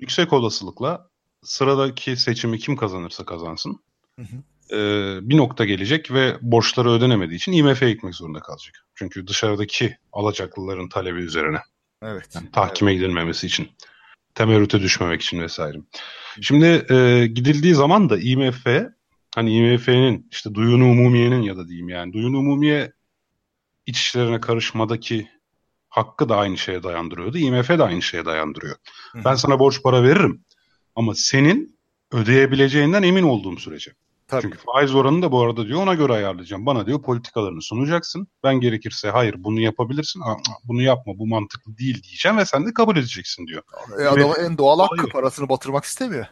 [0.00, 1.10] yüksek olasılıkla
[1.42, 3.80] sıradaki seçimi kim kazanırsa kazansın.
[4.18, 4.36] Hı hı.
[4.76, 4.78] E,
[5.30, 8.86] bir nokta gelecek ve borçları ödenemediği için IMF'ye gitmek zorunda kalacak.
[8.94, 11.58] Çünkü dışarıdaki alacaklıların talebi üzerine.
[12.02, 12.28] Evet.
[12.34, 13.00] Yani tahkime evet.
[13.00, 13.68] gidilmemesi için.
[14.34, 15.78] Temerrüte düşmemek için vesaire.
[16.40, 18.66] Şimdi e, gidildiği zaman da IMF
[19.34, 22.92] hani IMF'nin işte duyunu umumiyenin ya da diyeyim yani duyunu umumiye
[23.86, 25.28] iç işlerine karışmadaki
[25.90, 27.38] hakkı da aynı şeye dayandırıyordu.
[27.38, 28.76] IMF de aynı şeye dayandırıyor.
[29.12, 29.18] Hı.
[29.24, 30.44] Ben sana borç para veririm
[30.94, 31.78] ama senin
[32.12, 33.92] ödeyebileceğinden emin olduğum sürece.
[34.28, 34.42] Tabii.
[34.42, 36.66] Çünkü faiz oranını da bu arada diyor ona göre ayarlayacağım.
[36.66, 38.28] Bana diyor politikalarını sunacaksın.
[38.44, 40.20] Ben gerekirse hayır bunu yapabilirsin.
[40.20, 43.62] Aa, bunu yapma bu mantıklı değil diyeceğim ve sen de kabul edeceksin diyor.
[44.00, 46.26] E, adamın en doğal hakkı parasını batırmak istemiyor.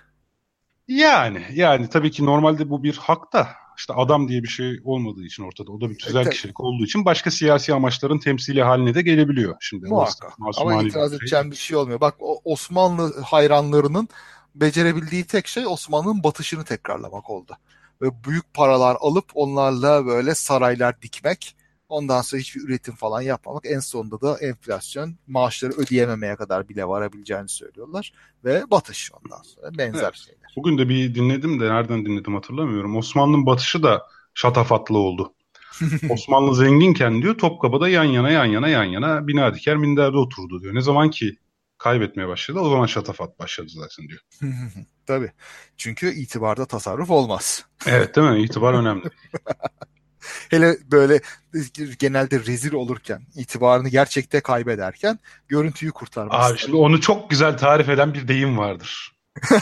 [0.88, 5.24] Yani yani tabii ki normalde bu bir hak da işte adam diye bir şey olmadığı
[5.24, 5.72] için ortada.
[5.72, 9.56] O da bir tüzel kişilik olduğu için başka siyasi amaçların temsili haline de gelebiliyor.
[9.60, 10.32] Şimdi Muhakkak.
[10.56, 11.50] Ama itiraz edeceğim şey.
[11.50, 12.00] bir şey olmuyor.
[12.00, 14.08] Bak Osmanlı hayranlarının
[14.54, 17.56] becerebildiği tek şey Osmanlı'nın batışını tekrarlamak oldu
[18.02, 21.56] ve büyük paralar alıp onlarla böyle saraylar dikmek.
[21.88, 23.66] Ondan sonra hiçbir üretim falan yapmamak.
[23.66, 28.12] En sonunda da enflasyon maaşları ödeyememeye kadar bile varabileceğini söylüyorlar.
[28.44, 30.14] Ve batış ondan sonra benzer evet.
[30.14, 30.52] şeyler.
[30.56, 32.96] Bugün de bir dinledim de nereden dinledim hatırlamıyorum.
[32.96, 34.02] Osmanlı'nın batışı da
[34.34, 35.34] şatafatlı oldu.
[36.10, 40.74] Osmanlı zenginken diyor Topkapı'da yan yana yan yana yan yana bina diker minderde oturdu diyor.
[40.74, 41.36] Ne zaman ki
[41.78, 42.58] kaybetmeye başladı.
[42.58, 44.20] O zaman şatafat başladı zaten diyor.
[45.06, 45.32] Tabii.
[45.76, 47.64] Çünkü itibarda tasarruf olmaz.
[47.86, 48.42] Evet değil mi?
[48.42, 49.04] İtibar önemli.
[50.50, 51.20] Hele böyle
[51.98, 56.52] genelde rezil olurken, itibarını gerçekte kaybederken görüntüyü kurtarması.
[56.52, 59.12] Abi şimdi onu çok güzel tarif eden bir deyim vardır.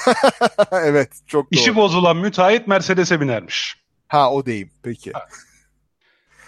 [0.72, 1.60] evet çok doğru.
[1.60, 3.76] İşi bozulan müteahhit Mercedes'e binermiş.
[4.08, 5.12] Ha o deyim peki.
[5.12, 5.26] Ha.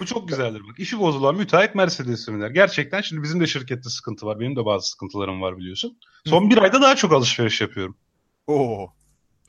[0.00, 0.78] Bu çok güzeldir bak.
[0.78, 2.50] İşi bozulan müteahhit Mercedes'e biner.
[2.50, 4.40] Gerçekten şimdi bizim de şirkette sıkıntı var.
[4.40, 5.98] Benim de bazı sıkıntılarım var biliyorsun.
[6.26, 6.50] Son Hı.
[6.50, 7.96] bir ayda daha çok alışveriş yapıyorum.
[8.46, 8.92] Oo.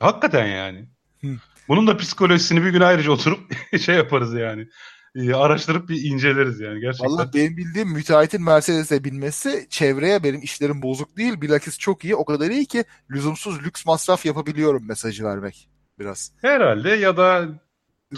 [0.00, 0.88] Hakikaten yani.
[1.20, 1.28] Hı.
[1.70, 3.40] Bunun da psikolojisini bir gün ayrıca oturup
[3.80, 4.68] şey yaparız yani.
[5.14, 7.10] Ee, araştırıp bir inceleriz yani gerçekten.
[7.10, 11.40] Valla benim bildiğim müteahhitin Mercedes'e binmesi çevreye benim işlerim bozuk değil.
[11.40, 12.16] Bilakis çok iyi.
[12.16, 16.32] O kadar iyi ki lüzumsuz lüks masraf yapabiliyorum mesajı vermek biraz.
[16.40, 17.48] Herhalde ya da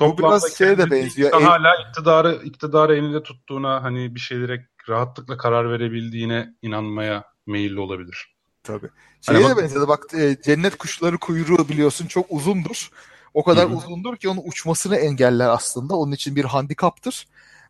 [0.00, 1.30] bu biraz şeye de benziyor.
[1.34, 1.42] El...
[1.42, 8.34] Hala iktidarı iktidarı elinde tuttuğuna hani bir şeylere rahatlıkla karar verebildiğine inanmaya meyilli olabilir.
[8.62, 8.88] Tabii.
[9.20, 9.62] Şeye hani de bak...
[9.62, 9.88] benziyor.
[9.88, 12.90] Bak e, cennet kuşları kuyruğu biliyorsun çok uzundur.
[13.34, 13.76] O kadar Hı-hı.
[13.76, 15.96] uzundur ki onun uçmasını engeller aslında.
[15.96, 17.26] Onun için bir handikaptır.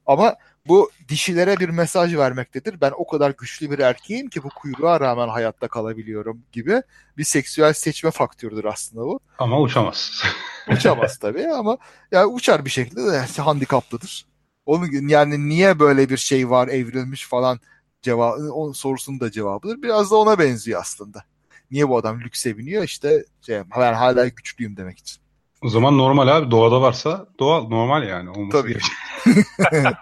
[0.06, 0.36] Ama
[0.68, 2.80] bu dişilere bir mesaj vermektedir.
[2.80, 6.82] Ben o kadar güçlü bir erkeğim ki bu kuyruğa rağmen hayatta kalabiliyorum gibi
[7.16, 9.20] bir seksüel seçme faktörüdür aslında bu.
[9.38, 10.22] Ama uçamaz.
[10.70, 11.78] uçamaz tabii ama
[12.12, 14.26] yani uçar bir şekilde de handikaplıdır.
[14.66, 17.60] Onun yani niye böyle bir şey var evrilmiş falan
[18.02, 19.82] cevabı o sorusunun da cevabıdır.
[19.82, 21.24] Biraz da ona benziyor aslında.
[21.70, 22.84] Niye bu adam lükse biniyor?
[22.84, 25.21] İşte şey, ben hala güçlüyüm demek için.
[25.62, 26.50] O zaman normal abi.
[26.50, 28.30] Doğada varsa doğal normal yani.
[28.30, 28.78] Olması Tabii.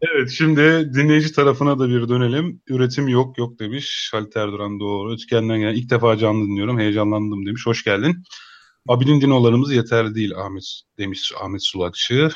[0.00, 2.62] evet şimdi dinleyici tarafına da bir dönelim.
[2.68, 4.10] Üretim yok yok demiş.
[4.12, 5.12] Halit Erduran doğru.
[5.12, 6.78] Ötükenden gelen ilk defa canlı dinliyorum.
[6.78, 7.66] Heyecanlandım demiş.
[7.66, 8.24] Hoş geldin.
[8.88, 12.30] Abinin dinolarımız yeterli değil Ahmet demiş Ahmet Sulakçı.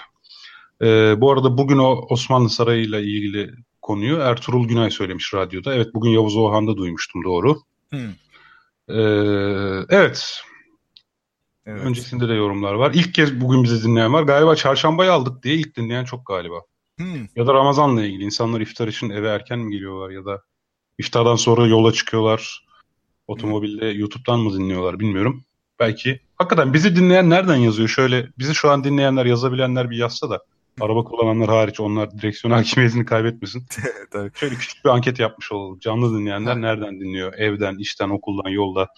[0.83, 3.51] Ee, bu arada bugün o Osmanlı Sarayı ile ilgili
[3.83, 5.75] konuyu Ertuğrul Günay söylemiş radyoda.
[5.75, 7.61] Evet bugün Yavuz Oğan'da duymuştum doğru.
[7.91, 8.11] Hmm.
[8.89, 10.43] Ee, evet
[11.67, 11.83] Evet.
[11.83, 12.91] Öncesinde de yorumlar var.
[12.95, 14.23] İlk kez bugün bizi dinleyen var.
[14.23, 16.61] Galiba çarşambayı aldık diye ilk dinleyen çok galiba.
[16.99, 17.27] Hmm.
[17.37, 18.25] Ya da Ramazan'la ilgili.
[18.25, 20.43] insanlar iftar için eve erken mi geliyorlar ya da
[20.99, 22.67] iftardan sonra yola çıkıyorlar.
[23.27, 24.01] Otomobilde hmm.
[24.01, 25.45] YouTube'dan mı dinliyorlar bilmiyorum.
[25.81, 26.21] Belki.
[26.37, 27.89] Hakikaten bizi dinleyen nereden yazıyor?
[27.89, 30.41] Şöyle bizi şu an dinleyenler yazabilenler bir yazsa da
[30.81, 33.67] araba kullananlar hariç onlar direksiyon hakimiyetini kaybetmesin.
[34.11, 34.31] Tabii.
[34.35, 35.79] Şöyle küçük bir anket yapmış olalım.
[35.79, 37.35] Canlı dinleyenler nereden dinliyor?
[37.35, 38.89] Evden, işten, okuldan, yolda.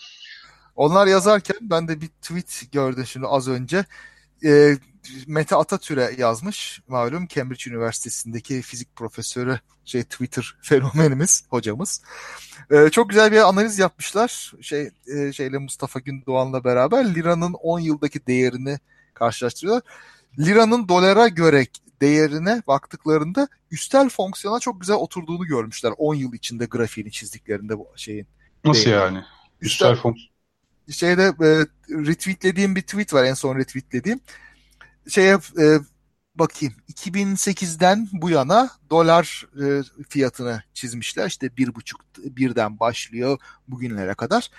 [0.76, 3.84] Onlar yazarken ben de bir tweet gördüm şimdi az önce.
[4.44, 4.76] E,
[5.26, 6.80] Mete Atatürk'e yazmış.
[6.88, 12.02] Malum Cambridge Üniversitesi'ndeki fizik profesörü şey Twitter fenomenimiz hocamız.
[12.70, 14.52] E, çok güzel bir analiz yapmışlar.
[14.60, 18.78] Şey e, şeyle Mustafa Gündoğan'la beraber liranın 10 yıldaki değerini
[19.14, 19.82] karşılaştırıyorlar.
[20.38, 21.66] Liranın dolara göre
[22.00, 28.26] değerine baktıklarında üstel fonksiyona çok güzel oturduğunu görmüşler 10 yıl içinde grafiğini çizdiklerinde bu şeyin.
[28.64, 28.98] Nasıl değeri.
[28.98, 29.24] yani?
[29.60, 30.35] Üstel, üstel fonksiyon.
[30.90, 34.20] Şeyde e, retweetlediğim bir tweet var en son retweetlediğim.
[35.08, 35.78] Şeye e,
[36.34, 41.26] bakayım 2008'den bu yana dolar e, fiyatını çizmişler.
[41.26, 44.50] İşte bir buçuk birden başlıyor bugünlere kadar.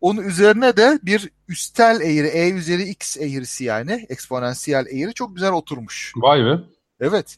[0.00, 5.52] Onun üzerine de bir üstel eğri, e üzeri x eğrisi yani eksponansiyel eğri çok güzel
[5.52, 6.12] oturmuş.
[6.16, 6.60] Vay be.
[7.00, 7.36] Evet.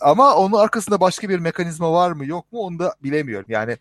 [0.00, 3.46] Ama onun arkasında başka bir mekanizma var mı yok mu onu da bilemiyorum.
[3.48, 3.76] Yani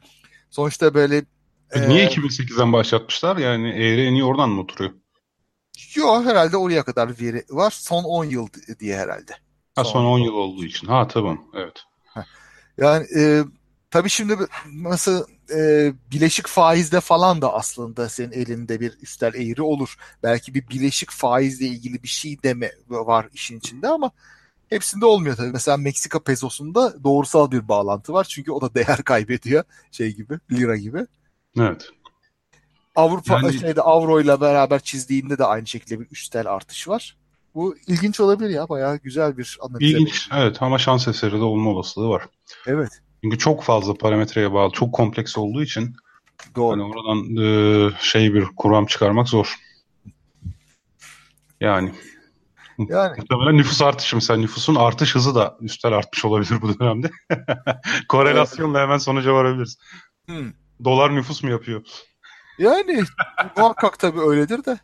[0.49, 1.25] sonuçta böyle...
[1.71, 3.37] E, niye e, 2008'den başlatmışlar?
[3.37, 4.91] Yani eğri en iyi oradan mı oturuyor?
[5.95, 7.71] Yok herhalde oraya kadar veri var.
[7.71, 8.47] Son 10 yıl
[8.79, 9.31] diye herhalde.
[9.75, 10.87] Ha, son, son 10 yıl olduğu için.
[10.87, 11.83] Ha tamam evet.
[12.77, 13.43] Yani e,
[13.91, 14.37] tabii şimdi
[14.73, 15.25] nasıl
[15.55, 19.95] e, bileşik faizde falan da aslında senin elinde bir üstel eğri olur.
[20.23, 24.11] Belki bir bileşik faizle ilgili bir şey deme var işin içinde ama
[24.69, 25.51] hepsinde olmuyor tabii.
[25.51, 28.23] Mesela Meksika pesosunda doğrusal bir bağlantı var.
[28.23, 31.05] Çünkü o da değer kaybediyor şey gibi, lira gibi.
[31.59, 31.89] Evet.
[32.95, 33.53] Avrupa yani...
[33.59, 37.17] şeyde avro ile beraber çizdiğinde de aynı şekilde bir üstel artış var.
[37.55, 38.69] Bu ilginç olabilir ya.
[38.69, 39.91] Bayağı güzel bir analiz.
[39.91, 40.29] İlginç.
[40.33, 42.25] Evet ama şans eseri de olma olasılığı var.
[42.67, 43.01] Evet.
[43.23, 45.95] Çünkü çok fazla parametreye bağlı, çok kompleks olduğu için
[46.55, 46.71] Doğru.
[46.71, 49.55] Hani oradan e, şey bir kuram çıkarmak zor.
[51.61, 51.93] Yani
[52.79, 53.17] yani.
[53.17, 57.09] Muhtemelen nüfus artışı mesela nüfusun artış hızı da üstel artmış olabilir bu dönemde.
[58.09, 59.77] Korelasyonla hemen sonuca varabiliriz.
[60.25, 60.51] Hmm.
[60.83, 61.81] Dolar nüfus mu yapıyor?
[62.57, 63.03] Yani
[63.57, 64.79] muhakkak tabii öyledir de.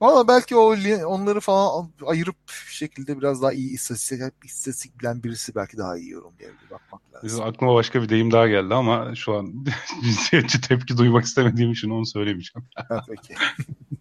[0.00, 2.36] Valla belki o onları falan ayırıp
[2.70, 6.70] şekilde biraz daha iyi istatistik, istatistik bilen birisi belki daha iyi yorumlayabilir.
[6.70, 7.42] Bakmak lazım.
[7.42, 9.64] Aklıma başka bir deyim daha geldi ama şu an
[10.02, 12.68] cinsiyetçi tepki duymak istemediğim için onu söylemeyeceğim.
[13.08, 13.34] Peki.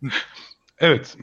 [0.79, 1.17] evet.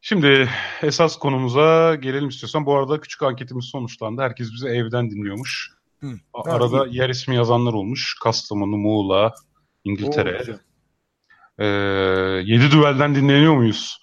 [0.00, 0.50] Şimdi
[0.82, 2.66] esas konumuza gelelim istiyorsan.
[2.66, 4.22] Bu arada küçük anketimiz sonuçlandı.
[4.22, 5.70] Herkes bizi evden dinliyormuş.
[6.02, 6.18] Hı.
[6.34, 8.16] Arada yer ismi yazanlar olmuş.
[8.22, 9.34] Kastamonu, Muğla,
[9.84, 10.42] İngiltere.
[10.52, 10.56] Oo,
[11.58, 11.66] ee,
[12.44, 13.98] 7 düvelden dinleniyor muyuz?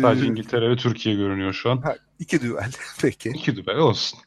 [0.00, 1.82] Sadece ee, İngiltere ve Türkiye görünüyor şu an.
[1.82, 2.72] Ha, iki düvel.
[3.00, 3.28] Peki.
[3.28, 4.18] İki düvel olsun.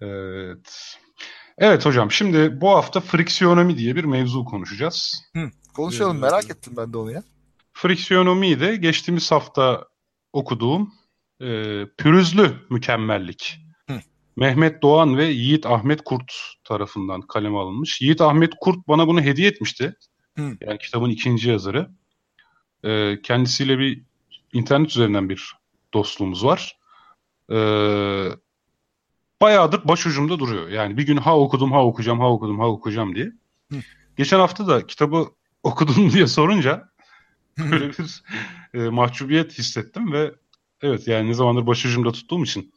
[0.00, 0.96] Evet.
[1.58, 5.22] Evet hocam şimdi bu hafta friksiyonomi diye bir mevzu konuşacağız.
[5.36, 7.22] Hı, konuşalım ee, merak ettim ben de onu ya.
[7.72, 9.84] Friksiyonomi de geçtiğimiz hafta
[10.32, 10.92] okuduğum
[11.40, 11.46] e,
[11.98, 13.67] pürüzlü mükemmellik.
[14.38, 16.32] Mehmet Doğan ve Yiğit Ahmet Kurt
[16.64, 18.00] tarafından kaleme alınmış.
[18.00, 19.96] Yiğit Ahmet Kurt bana bunu hediye etmişti.
[20.36, 20.56] Hı.
[20.60, 21.90] Yani kitabın ikinci yazarı.
[22.84, 24.02] E, kendisiyle bir
[24.52, 25.54] internet üzerinden bir
[25.94, 26.78] dostluğumuz var.
[27.50, 27.56] E,
[29.42, 30.68] bayağıdır başucumda duruyor.
[30.68, 33.32] Yani bir gün ha okudum, ha okuyacağım, ha okudum, ha okuyacağım diye.
[33.72, 33.76] Hı.
[34.16, 35.28] Geçen hafta da kitabı
[35.62, 36.88] okudum diye sorunca
[37.58, 38.22] böyle bir
[38.74, 40.34] e, mahcubiyet hissettim ve
[40.82, 42.72] evet yani ne zamandır başucumda tuttuğum için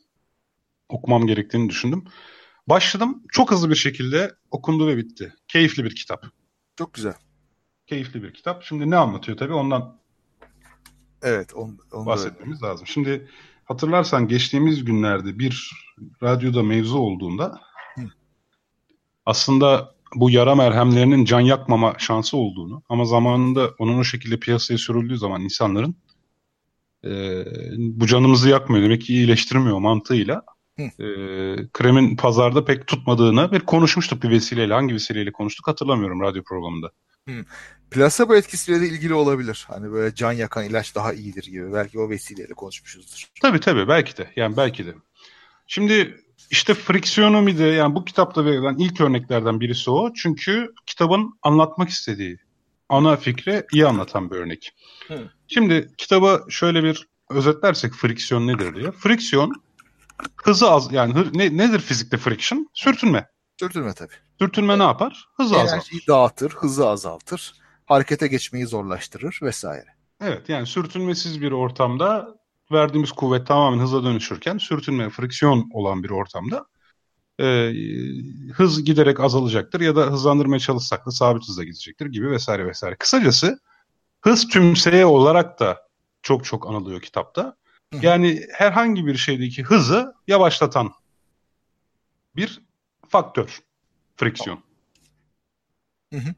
[0.93, 2.05] okumam gerektiğini düşündüm.
[2.67, 3.23] Başladım.
[3.31, 5.33] Çok hızlı bir şekilde okundu ve bitti.
[5.47, 6.25] Keyifli bir kitap.
[6.75, 7.13] Çok güzel
[7.91, 8.63] keyifli bir kitap.
[8.63, 9.97] Şimdi ne anlatıyor tabii ondan
[11.21, 12.71] evet, on, on bahsetmemiz öyle.
[12.71, 12.87] lazım.
[12.87, 13.27] Şimdi
[13.65, 15.71] hatırlarsan geçtiğimiz günlerde bir
[16.23, 17.61] radyoda mevzu olduğunda
[17.95, 18.01] Hı.
[19.25, 25.17] aslında bu yara merhemlerinin can yakmama şansı olduğunu ama zamanında onun o şekilde piyasaya sürüldüğü
[25.17, 25.95] zaman insanların
[27.05, 27.11] e,
[27.77, 30.43] bu canımızı yakmıyor demek ki iyileştirmiyor mantığıyla
[30.79, 30.87] e,
[31.73, 34.73] kremin pazarda pek tutmadığını bir konuşmuştuk bir vesileyle.
[34.73, 36.91] Hangi vesileyle konuştuk hatırlamıyorum radyo programında.
[37.25, 37.43] Hmm.
[37.91, 39.65] Plasebo etkisiyle de ilgili olabilir.
[39.67, 41.73] Hani böyle can yakan ilaç daha iyidir gibi.
[41.73, 43.27] Belki o vesileyle konuşmuşuzdur.
[43.41, 44.31] Tabii tabii belki de.
[44.35, 44.93] Yani belki de.
[45.67, 46.17] Şimdi
[46.51, 50.13] işte friksiyonomi de yani bu kitapta verilen ilk örneklerden birisi o.
[50.13, 52.37] Çünkü kitabın anlatmak istediği
[52.89, 54.71] ana fikri iyi anlatan bir örnek.
[55.07, 55.29] Hı.
[55.47, 58.91] Şimdi kitaba şöyle bir özetlersek friksiyon nedir diye.
[58.91, 59.53] Friksiyon
[60.43, 62.67] hızı az yani ne, nedir fizikte friction?
[62.73, 63.29] Sürtünme.
[63.59, 64.13] Sürtünme tabii.
[64.39, 65.25] Sürtünme ne yapar?
[65.37, 66.07] Hızı Enerjiyi azaltır.
[66.07, 67.53] dağıtır, hızı azaltır,
[67.85, 69.87] harekete geçmeyi zorlaştırır vesaire.
[70.21, 72.35] Evet yani sürtünmesiz bir ortamda
[72.71, 76.65] verdiğimiz kuvvet tamamen hıza dönüşürken sürtünme, friksiyon olan bir ortamda
[77.39, 77.73] e,
[78.53, 82.95] hız giderek azalacaktır ya da hızlandırmaya çalışsak da sabit hızla gidecektir gibi vesaire vesaire.
[82.95, 83.59] Kısacası
[84.21, 85.87] hız tümseye olarak da
[86.21, 87.55] çok çok anılıyor kitapta.
[88.01, 90.91] Yani herhangi bir şeydeki hızı yavaşlatan
[92.35, 92.61] bir
[93.09, 93.59] faktör.
[94.15, 94.59] Friksiyon.
[96.13, 96.33] Hı hı.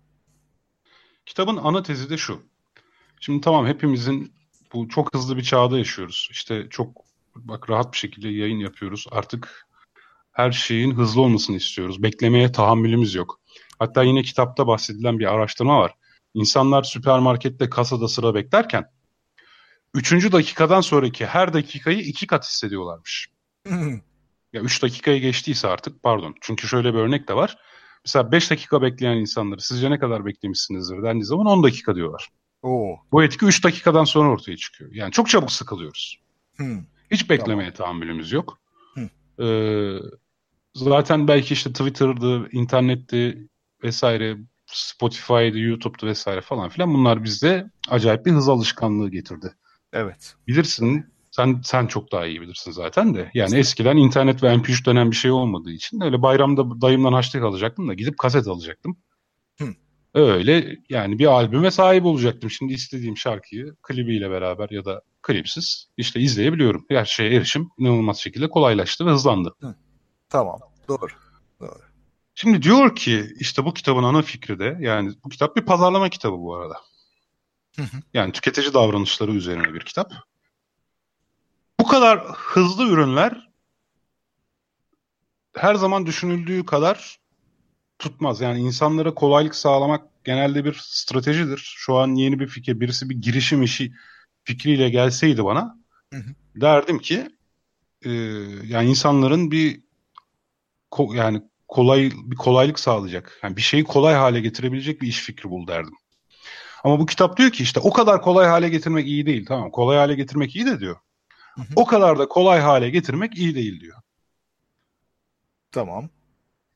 [1.26, 2.42] Kitabın ana tezi de şu.
[3.20, 4.34] Şimdi tamam hepimizin
[4.74, 6.28] bu çok hızlı bir çağda yaşıyoruz.
[6.32, 9.06] İşte çok bak rahat bir şekilde yayın yapıyoruz.
[9.12, 9.68] Artık
[10.32, 12.04] her şeyin hızlı olmasını istiyoruz.
[12.04, 13.40] Beklemeye tahammülümüz yok.
[13.80, 15.94] Hatta yine kitapta bahsedilen bir araştırma var.
[16.34, 18.90] İnsanlar süpermarkette kasada sıra beklerken
[19.94, 23.28] üçüncü dakikadan sonraki her dakikayı iki kat hissediyorlarmış.
[24.54, 26.36] ya üç dakikayı geçtiyse artık pardon.
[26.42, 27.58] Çünkü şöyle bir örnek de var.
[28.06, 32.30] Mesela beş dakika bekleyen insanları sizce ne kadar beklemişsinizdir dendiği zaman on dakika diyorlar.
[32.62, 32.96] Oo.
[33.12, 34.92] Bu etki üç dakikadan sonra ortaya çıkıyor.
[34.94, 36.20] Yani çok çabuk sıkılıyoruz.
[36.56, 36.84] Hmm.
[37.12, 38.60] Hiç beklemeye tahammülümüz yok.
[38.94, 39.10] Hı.
[39.44, 40.00] Ee,
[40.76, 43.48] zaten belki işte Twitter'dı, internetti
[43.84, 49.54] vesaire, Spotify'dı, YouTube'du vesaire falan filan bunlar bizde acayip bir hız alışkanlığı getirdi.
[49.94, 50.36] Evet.
[50.48, 53.32] Bilirsin, sen sen çok daha iyi bilirsin zaten de.
[53.34, 57.88] Yani eskiden internet ve MP3 denen bir şey olmadığı için öyle bayramda dayımdan haçlık alacaktım
[57.88, 58.98] da gidip kaset alacaktım.
[59.62, 59.68] Hı.
[60.14, 62.50] Öyle yani bir albüme sahip olacaktım.
[62.50, 66.86] Şimdi istediğim şarkıyı klibiyle beraber ya da klipsiz işte izleyebiliyorum.
[66.90, 69.56] Her şeye erişim inanılmaz şekilde kolaylaştı ve hızlandı.
[70.30, 70.60] Tamam.
[70.88, 71.12] Doğru.
[71.60, 71.80] Doğru.
[72.36, 76.38] Şimdi diyor ki işte bu kitabın ana fikri de yani bu kitap bir pazarlama kitabı
[76.38, 76.76] bu arada.
[78.14, 80.14] Yani tüketici davranışları üzerine bir kitap.
[81.80, 83.50] Bu kadar hızlı ürünler
[85.56, 87.20] her zaman düşünüldüğü kadar
[88.00, 88.42] tutmaz.
[88.42, 91.74] Yani insanlara kolaylık sağlamak genelde bir stratejidir.
[91.78, 93.94] Şu an yeni bir fikir, birisi bir girişim işi
[94.44, 95.78] fikriyle gelseydi bana
[96.14, 96.36] Hı hı.
[96.56, 97.30] derdim ki
[98.06, 98.12] e,
[98.64, 99.82] yani insanların bir
[100.92, 103.40] ko- yani kolay bir kolaylık sağlayacak.
[103.44, 105.94] Yani bir şeyi kolay hale getirebilecek bir iş fikri bul derdim.
[106.84, 109.46] Ama bu kitap diyor ki işte o kadar kolay hale getirmek iyi değil.
[109.46, 110.96] Tamam kolay hale getirmek iyi de diyor.
[111.56, 111.66] Hı hı.
[111.76, 113.98] O kadar da kolay hale getirmek iyi değil diyor.
[115.72, 116.10] Tamam.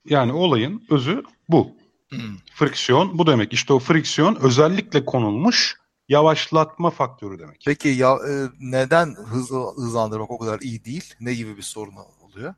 [0.05, 1.71] Yani olayın özü bu.
[2.09, 2.37] Hmm.
[2.53, 3.53] Friksiyon bu demek.
[3.53, 5.75] İşte o friksiyon özellikle konulmuş
[6.09, 7.63] yavaşlatma faktörü demek.
[7.65, 11.13] Peki ya e, neden hız, hızlandırmak o kadar iyi değil?
[11.19, 12.53] Ne gibi bir sorun oluyor?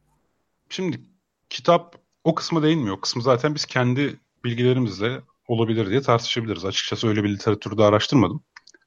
[0.69, 1.01] Şimdi
[1.49, 2.97] kitap o kısmı değinmiyor.
[2.97, 6.65] O kısmı zaten biz kendi bilgilerimizle olabilir diye tartışabiliriz.
[6.65, 8.43] Açıkçası öyle bir literatürde araştırmadım.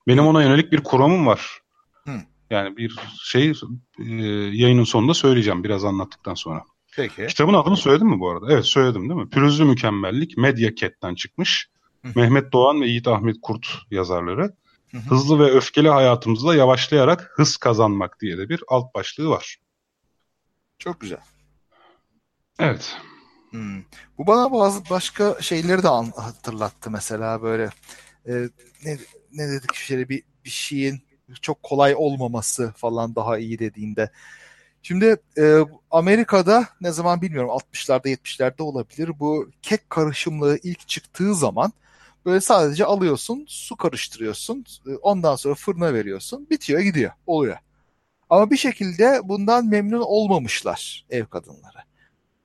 [0.06, 1.60] Benim ona yönelik bir kuramım var.
[2.04, 2.20] Hı.
[2.50, 3.52] Yani bir şey
[3.98, 4.04] e,
[4.52, 6.64] yayının sonunda söyleyeceğim biraz anlattıktan sonra.
[6.96, 7.26] Peki.
[7.26, 8.52] Kitabın adını söyledim mi bu arada?
[8.52, 9.30] Evet söyledim değil mi?
[9.30, 11.68] Pürüzlü Mükemmellik Media Cat'ten çıkmış.
[12.04, 12.12] Hı.
[12.14, 14.42] Mehmet Doğan ve Yiğit Ahmet Kurt yazarları.
[14.90, 15.02] Hı hı.
[15.10, 19.56] Hızlı ve öfkeli hayatımızda yavaşlayarak hız kazanmak diye de bir alt başlığı var.
[20.78, 21.20] Çok güzel.
[22.58, 22.96] Evet.
[23.52, 23.82] Hmm.
[24.18, 27.70] Bu bana bazı başka şeyleri de hatırlattı mesela böyle
[28.26, 28.32] e,
[28.84, 28.98] ne,
[29.32, 31.02] ne dedik şöyle bir, bir şeyin
[31.42, 34.10] çok kolay olmaması falan daha iyi dediğinde.
[34.82, 35.58] Şimdi e,
[35.90, 41.72] Amerika'da ne zaman bilmiyorum 60'larda 70'lerde olabilir bu kek karışımlığı ilk çıktığı zaman
[42.26, 47.56] böyle sadece alıyorsun su karıştırıyorsun e, ondan sonra fırına veriyorsun bitiyor gidiyor oluyor.
[48.30, 51.78] Ama bir şekilde bundan memnun olmamışlar ev kadınları.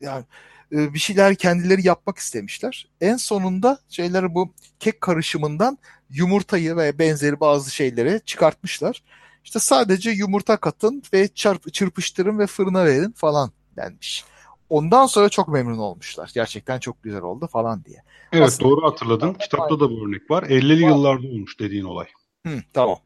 [0.02, 0.26] Yani
[0.72, 2.88] e, bir şeyler kendileri yapmak istemişler.
[3.02, 5.78] En sonunda şeyleri bu kek karışımından
[6.10, 9.04] yumurtayı ve benzeri bazı şeyleri çıkartmışlar.
[9.44, 14.26] İşte sadece yumurta katın ve çarp, çırpıştırın ve fırına verin falan denmiş.
[14.70, 16.32] Ondan sonra çok memnun olmuşlar.
[16.34, 18.04] Gerçekten çok güzel oldu falan diye.
[18.34, 19.34] Evet Aslında- doğru hatırladın.
[19.34, 20.44] Kitapta da bu örnek var.
[20.44, 22.06] 50'li yıllarda olmuş dediğin olay.
[22.48, 22.98] Hı, tamam.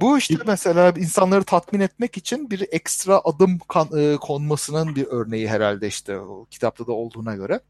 [0.00, 5.48] Bu işte mesela insanları tatmin etmek için bir ekstra adım kan- e, konmasının bir örneği
[5.48, 7.60] herhalde işte o kitapta da olduğuna göre.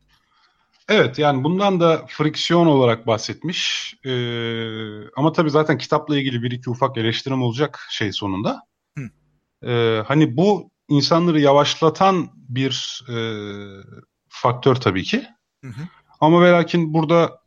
[0.88, 3.94] Evet yani bundan da friksiyon olarak bahsetmiş.
[4.04, 8.62] Ee, ama tabii zaten kitapla ilgili bir iki ufak eleştirim olacak şey sonunda.
[8.98, 9.10] Hı.
[9.70, 13.16] Ee, hani bu insanları yavaşlatan bir e,
[14.28, 15.26] faktör tabii ki.
[15.60, 15.82] Hı hı.
[16.20, 17.40] Ama ve lakin burada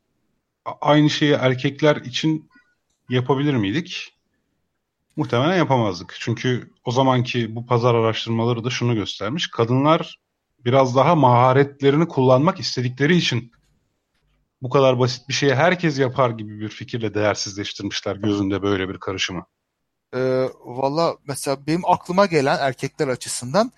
[0.82, 2.50] aynı şeyi erkekler için
[3.10, 4.17] yapabilir miydik?
[5.18, 6.16] Muhtemelen yapamazdık.
[6.20, 9.52] Çünkü o zamanki bu pazar araştırmaları da şunu göstermiş.
[9.52, 10.20] Kadınlar
[10.66, 13.52] biraz daha maharetlerini kullanmak istedikleri için
[14.62, 19.46] bu kadar basit bir şeyi herkes yapar gibi bir fikirle değersizleştirmişler gözünde böyle bir karışımı.
[20.14, 23.72] Ee, valla mesela benim aklıma gelen erkekler açısından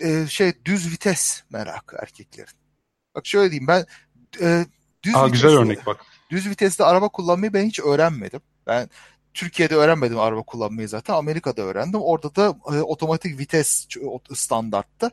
[0.00, 2.54] e, şey düz vites merakı erkeklerin.
[3.14, 3.86] Bak şöyle diyeyim ben
[4.40, 4.66] e,
[5.02, 6.04] düz Aa, güzel vitesli- örnek bak.
[6.30, 8.40] Düz vitesli araba kullanmayı ben hiç öğrenmedim.
[8.66, 8.88] Ben
[9.34, 11.14] Türkiye'de öğrenmedim araba kullanmayı zaten.
[11.14, 12.00] Amerika'da öğrendim.
[12.02, 13.86] Orada da e, otomatik vites
[14.34, 15.10] standarttı.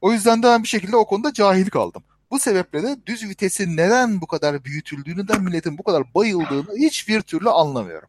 [0.00, 2.02] O yüzden de ben bir şekilde o konuda cahil kaldım.
[2.30, 7.20] Bu sebeple de düz vitesin neden bu kadar büyütüldüğünü, neden milletin bu kadar bayıldığını hiçbir
[7.20, 8.08] türlü anlamıyorum.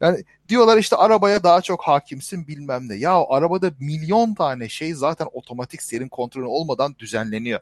[0.00, 2.94] Yani diyorlar işte arabaya daha çok hakimsin bilmem ne.
[2.94, 7.60] Ya arabada milyon tane şey zaten otomatik serin kontrolü olmadan düzenleniyor.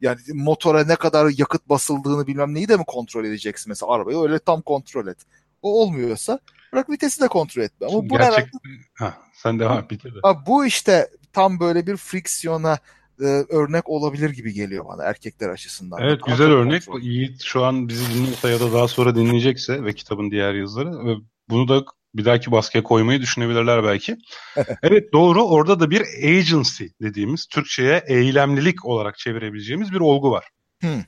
[0.00, 4.38] Yani motora ne kadar yakıt basıldığını bilmem neyi de mi kontrol edeceksin mesela arabayı öyle
[4.38, 5.18] tam kontrol et.
[5.62, 6.38] O olmuyorsa
[6.72, 7.86] bırak vitesi de kontrol etme.
[7.86, 8.48] Ama bu Gerçek...
[8.94, 10.14] Ha, sen devam bitir
[10.46, 12.78] bu işte tam böyle bir friksiyona
[13.20, 16.02] e, örnek olabilir gibi geliyor bana erkekler açısından.
[16.02, 16.86] Evet Daha güzel örnek.
[16.86, 17.02] kontrol.
[17.02, 21.14] Yiğit şu an bizi dinliyorsa ya da daha sonra dinleyecekse ve kitabın diğer yazıları ve
[21.48, 24.16] bunu da bir dahaki baskıya koymayı düşünebilirler belki.
[24.82, 30.44] evet doğru orada da bir agency dediğimiz Türkçe'ye eylemlilik olarak çevirebileceğimiz bir olgu var.
[30.80, 31.02] Hmm.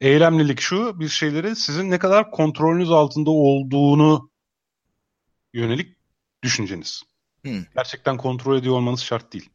[0.00, 4.30] Eylemlilik şu bir şeyleri sizin ne kadar kontrolünüz altında olduğunu
[5.54, 5.96] yönelik
[6.42, 7.02] düşünceniz.
[7.42, 7.64] Hmm.
[7.76, 9.50] Gerçekten kontrol ediyor olmanız şart değil.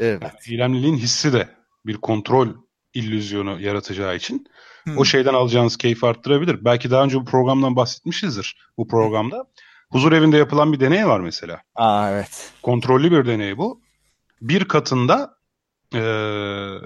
[0.00, 0.22] Evet.
[0.22, 1.48] Yani eylemliliğin hissi de
[1.86, 2.48] bir kontrol
[2.94, 4.46] illüzyonu yaratacağı için
[4.84, 4.98] hmm.
[4.98, 6.64] o şeyden alacağınız keyif arttırabilir.
[6.64, 9.44] Belki daha önce bu programdan bahsetmişizdir bu programda.
[9.90, 11.62] Huzur evinde yapılan bir deney var mesela.
[11.74, 12.52] Aa evet.
[12.62, 13.80] Kontrollü bir deney bu.
[14.40, 15.36] Bir katında
[15.94, 16.78] ee,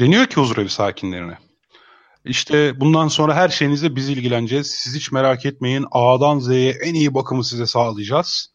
[0.00, 1.38] deniyor ki huzur evi sakinlerine.
[2.24, 4.66] İşte bundan sonra her şeyinizle biz ilgileneceğiz.
[4.70, 5.86] Siz hiç merak etmeyin.
[5.90, 8.54] A'dan Z'ye en iyi bakımı size sağlayacağız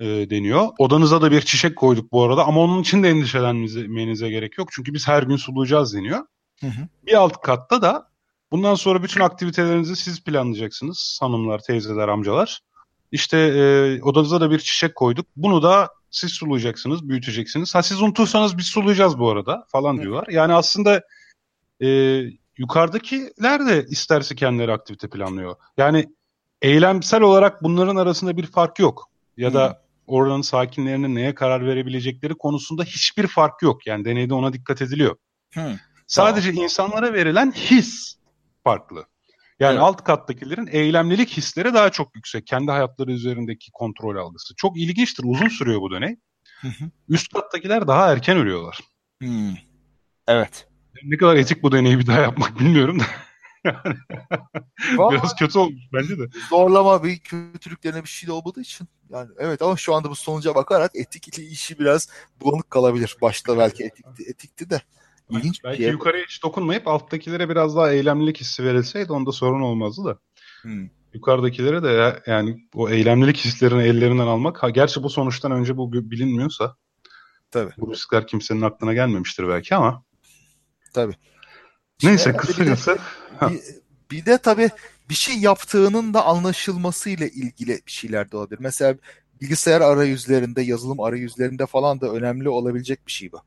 [0.00, 0.68] e, deniyor.
[0.78, 4.68] Odanıza da bir çiçek koyduk bu arada ama onun için de endişelenmenize gerek yok.
[4.72, 6.18] Çünkü biz her gün sulayacağız deniyor.
[6.60, 6.88] Hı hı.
[7.06, 8.08] Bir alt katta da
[8.52, 11.18] bundan sonra bütün aktivitelerinizi siz planlayacaksınız.
[11.22, 12.60] Hanımlar, teyzeler, amcalar.
[13.12, 15.26] İşte e, odanıza da bir çiçek koyduk.
[15.36, 17.74] Bunu da siz sulayacaksınız, büyüteceksiniz.
[17.74, 20.26] Ha siz unutursanız biz sulayacağız bu arada falan diyorlar.
[20.30, 21.02] Yani aslında
[21.82, 22.20] e,
[22.58, 25.56] yukarıdakiler de isterse kendileri aktivite planlıyor.
[25.76, 26.06] Yani
[26.62, 29.10] eylemsel olarak bunların arasında bir fark yok.
[29.36, 33.86] Ya da oranın sakinlerinin neye karar verebilecekleri konusunda hiçbir fark yok.
[33.86, 35.16] Yani deneyde ona dikkat ediliyor.
[35.54, 35.78] Hı.
[36.06, 36.64] Sadece tamam.
[36.64, 38.16] insanlara verilen his
[38.64, 39.06] farklı.
[39.60, 39.82] Yani evet.
[39.82, 42.46] alt kattakilerin eylemlilik hisleri daha çok yüksek.
[42.46, 44.54] Kendi hayatları üzerindeki kontrol algısı.
[44.56, 45.24] Çok ilginçtir.
[45.26, 46.16] Uzun sürüyor bu deney.
[46.60, 46.84] Hı hı.
[47.08, 48.80] Üst kattakiler daha erken ölüyorlar.
[49.22, 49.28] Hı.
[50.28, 50.68] Evet.
[51.04, 53.04] Ne kadar etik bu deneyi bir daha yapmak bilmiyorum da.
[55.10, 56.22] Biraz kötü olmuş bence de.
[56.50, 58.88] Zorlama bir kötülüklerine bir şey de olmadığı için.
[59.10, 62.08] Yani evet ama şu anda bu sonuca bakarak etik işi biraz
[62.40, 63.16] bulanık kalabilir.
[63.22, 64.82] Başta belki etikti, etikti de.
[65.30, 65.90] İlginç belki şey.
[65.90, 70.18] yukarıya hiç dokunmayıp alttakilere biraz daha eylemlilik hissi verilseydi onda sorun olmazdı da.
[70.62, 70.88] Hmm.
[71.14, 74.62] Yukarıdakilere de yani o eylemlilik hislerini ellerinden almak.
[74.62, 76.76] Ha, gerçi bu sonuçtan önce bu bilinmiyorsa
[77.50, 77.72] Tabii.
[77.78, 80.04] bu riskler kimsenin aklına gelmemiştir belki ama.
[80.94, 81.14] Tabii.
[82.02, 82.98] Neyse işte, kısacası.
[83.42, 83.60] Bir, bir,
[84.10, 84.70] bir de tabii
[85.08, 88.58] bir şey yaptığının da anlaşılmasıyla ilgili bir şeyler de olabilir.
[88.60, 88.94] Mesela
[89.40, 93.40] bilgisayar arayüzlerinde, yazılım arayüzlerinde falan da önemli olabilecek bir şey bu.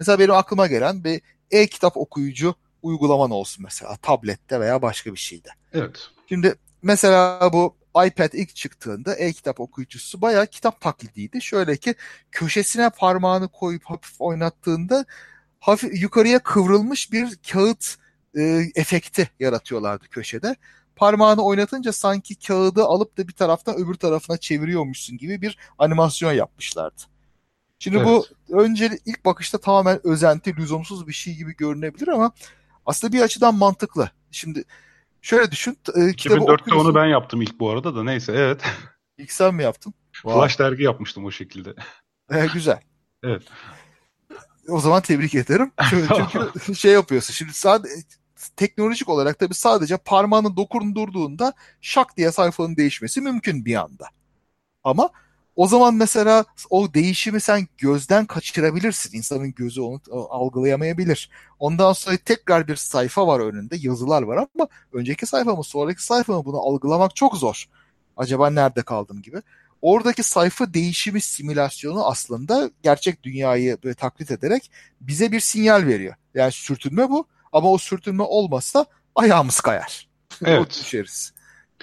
[0.00, 5.48] Mesela benim aklıma gelen bir e-kitap okuyucu uygulaman olsun mesela tablette veya başka bir şeyde.
[5.72, 6.10] Evet.
[6.28, 7.76] Şimdi mesela bu
[8.06, 11.42] iPad ilk çıktığında e-kitap okuyucusu bayağı kitap taklidiydi.
[11.42, 11.94] Şöyle ki
[12.32, 15.04] köşesine parmağını koyup hafif oynattığında
[15.60, 17.96] hafif yukarıya kıvrılmış bir kağıt
[18.36, 18.42] e,
[18.74, 20.56] efekti yaratıyorlardı köşede.
[20.96, 27.02] Parmağını oynatınca sanki kağıdı alıp da bir taraftan öbür tarafına çeviriyormuşsun gibi bir animasyon yapmışlardı.
[27.78, 28.06] Şimdi evet.
[28.06, 28.26] bu
[28.58, 32.32] önce ilk bakışta tamamen özenti, lüzumsuz bir şey gibi görünebilir ama
[32.86, 34.10] aslında bir açıdan mantıklı.
[34.30, 34.64] Şimdi
[35.22, 35.78] şöyle düşün.
[35.94, 38.62] E, 2004'te onu ben yaptım ilk bu arada da neyse evet.
[39.18, 39.94] İlk sen mi yaptın?
[40.12, 41.74] Flash dergi yapmıştım o şekilde.
[42.30, 42.80] E, güzel.
[43.22, 43.42] evet.
[44.68, 45.72] O zaman tebrik ederim.
[45.90, 47.34] Çünkü, çünkü şey yapıyorsun.
[47.34, 47.94] Şimdi sadece
[48.56, 54.08] teknolojik olarak tabii sadece parmağını dokundurduğunda şak diye sayfanın değişmesi mümkün bir anda.
[54.84, 55.10] Ama
[55.56, 59.16] o zaman mesela o değişimi sen gözden kaçırabilirsin.
[59.16, 61.30] İnsanın gözü onu algılayamayabilir.
[61.58, 66.32] Ondan sonra tekrar bir sayfa var önünde, yazılar var ama önceki sayfa mı, sonraki sayfa
[66.32, 67.64] mı bunu algılamak çok zor.
[68.16, 69.42] Acaba nerede kaldım gibi.
[69.82, 76.14] Oradaki sayfa değişimi simülasyonu aslında gerçek dünyayı böyle taklit ederek bize bir sinyal veriyor.
[76.34, 80.08] Yani sürtünme bu ama o sürtünme olmazsa ayağımız kayar.
[80.44, 80.70] Evet.
[80.82, 81.33] düşeriz.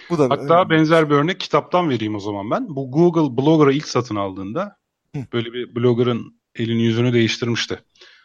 [0.10, 2.76] Bu da Hatta benzer bir örnek kitaptan vereyim o zaman ben.
[2.76, 4.78] Bu Google Blogger'ı ilk satın aldığında
[5.16, 5.22] Hı.
[5.34, 7.80] böyle bir blogger'ın elini yüzünü değiştirmişti.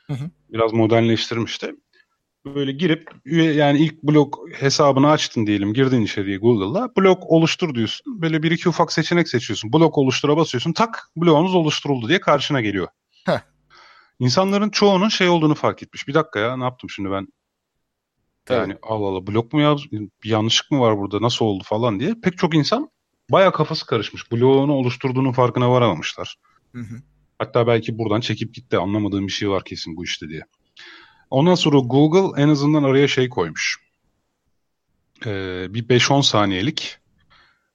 [0.07, 0.31] Hı hı.
[0.53, 1.75] Biraz modernleştirmişti.
[2.45, 3.11] Böyle girip
[3.57, 8.21] yani ilk blog hesabını açtın diyelim girdin içeriye Google'da blog oluştur diyorsun.
[8.21, 9.73] Böyle bir iki ufak seçenek seçiyorsun.
[9.73, 12.89] Blog oluştura basıyorsun tak blogunuz oluşturuldu diye karşına geliyor.
[13.25, 13.41] Heh.
[14.19, 16.09] İnsanların çoğunun şey olduğunu fark etmiş.
[16.09, 17.29] Bir dakika ya ne yaptım şimdi ben
[18.55, 18.81] yani evet.
[18.83, 22.55] Allah Allah blok mu bir yanlışlık mı var burada nasıl oldu falan diye pek çok
[22.55, 22.91] insan
[23.31, 24.33] baya kafası karışmış.
[24.33, 26.37] Bloğunu oluşturduğunun farkına varamamışlar.
[26.73, 27.03] Hı hı.
[27.39, 30.43] Hatta belki buradan çekip gitti anlamadığım bir şey var kesin bu işte diye.
[31.31, 33.87] Ondan sonra Google en azından araya şey koymuş.
[35.27, 36.99] Ee, bir 5-10 saniyelik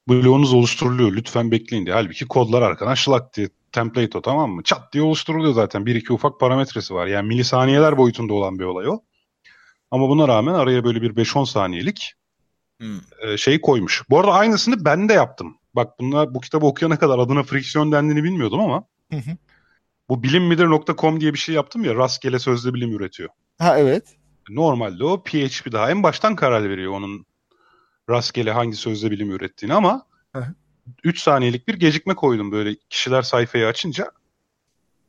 [0.09, 1.95] bloğunuz oluşturuluyor lütfen bekleyin diye.
[1.95, 4.63] Halbuki kodlar arkadan şlak diye template o tamam mı?
[4.63, 5.85] Çat diye oluşturuluyor zaten.
[5.85, 7.07] Bir iki ufak parametresi var.
[7.07, 8.99] Yani milisaniyeler boyutunda olan bir olay o.
[9.91, 12.13] Ama buna rağmen araya böyle bir 5-10 saniyelik
[12.79, 13.37] hmm.
[13.37, 14.03] şey koymuş.
[14.09, 15.57] Bu arada aynısını ben de yaptım.
[15.75, 19.37] Bak bunlar bu kitabı okuyana kadar adına friksiyon dendiğini bilmiyordum ama hı hı.
[20.09, 23.29] bu bilimmidir.com diye bir şey yaptım ya rastgele sözlü bilim üretiyor.
[23.57, 24.15] Ha evet.
[24.49, 27.25] Normalde o PHP daha en baştan karar veriyor onun
[28.09, 30.05] rastgele hangi sözlü bilim ürettiğini ama
[31.03, 34.11] 3 saniyelik bir gecikme koydum böyle kişiler sayfayı açınca.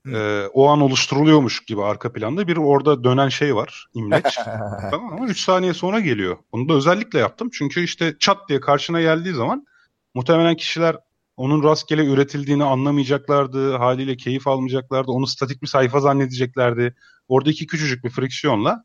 [0.06, 3.86] E, o an oluşturuluyormuş gibi arka planda bir orada dönen şey var.
[3.94, 4.38] imleç.
[4.90, 6.36] tamam ama 3 saniye sonra geliyor.
[6.52, 7.50] Bunu da özellikle yaptım.
[7.52, 9.66] Çünkü işte çat diye karşına geldiği zaman
[10.14, 10.96] muhtemelen kişiler
[11.36, 13.76] onun rastgele üretildiğini anlamayacaklardı.
[13.76, 15.10] Haliyle keyif almayacaklardı.
[15.10, 16.94] Onu statik bir sayfa zannedeceklerdi.
[17.28, 18.84] Oradaki küçücük bir friksiyonla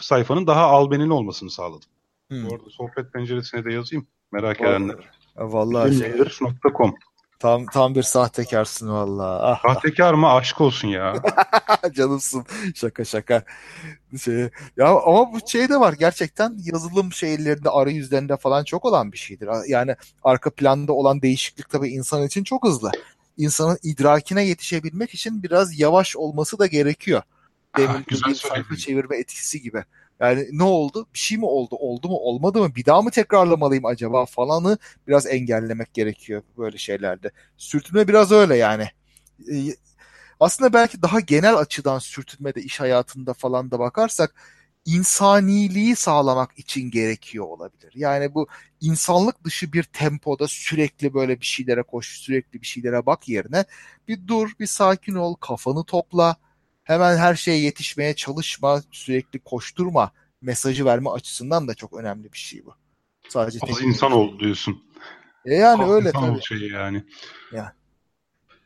[0.00, 1.88] sayfanın daha albenili olmasını sağladım.
[2.30, 2.48] Hmm.
[2.48, 4.06] Bu arada sohbet penceresine de yazayım.
[4.32, 5.10] Merak Vallahi, edenler.
[5.36, 6.12] Vallahi şey,
[7.38, 9.40] Tam tam bir sahtekarsın vallahi.
[9.42, 9.74] Ah, ah.
[9.74, 10.32] Sahtekar mı?
[10.32, 11.14] Aşk olsun ya.
[11.92, 12.44] Canımsın.
[12.74, 13.42] Şaka şaka.
[14.24, 19.18] Şey, ya ama bu şey de var gerçekten yazılım şeylerinde arayüzlerinde falan çok olan bir
[19.18, 19.48] şeydir.
[19.68, 22.90] Yani arka planda olan değişiklik tabii insan için çok hızlı.
[23.36, 27.22] İnsanın idrakine yetişebilmek için biraz yavaş olması da gerekiyor.
[27.76, 29.84] Demin ah, güzel sayfa çevirme etkisi gibi.
[30.20, 31.06] Yani ne oldu?
[31.14, 31.76] Bir şey mi oldu?
[31.76, 32.16] Oldu mu?
[32.16, 32.74] Olmadı mı?
[32.74, 37.30] Bir daha mı tekrarlamalıyım acaba falanı biraz engellemek gerekiyor böyle şeylerde.
[37.56, 38.88] Sürtünme biraz öyle yani.
[40.40, 44.34] Aslında belki daha genel açıdan sürtünme de iş hayatında falan da bakarsak
[44.84, 47.92] insaniliği sağlamak için gerekiyor olabilir.
[47.94, 48.46] Yani bu
[48.80, 53.64] insanlık dışı bir tempoda sürekli böyle bir şeylere koş, sürekli bir şeylere bak yerine
[54.08, 56.36] bir dur, bir sakin ol, kafanı topla
[56.88, 62.64] hemen her şeye yetişmeye çalışma, sürekli koşturma mesajı verme açısından da çok önemli bir şey
[62.66, 62.74] bu.
[63.28, 64.82] Sadece Az insan ol diyorsun.
[65.44, 66.42] E yani Az öyle tabii.
[66.42, 67.04] Şey yani.
[67.52, 67.74] Ya.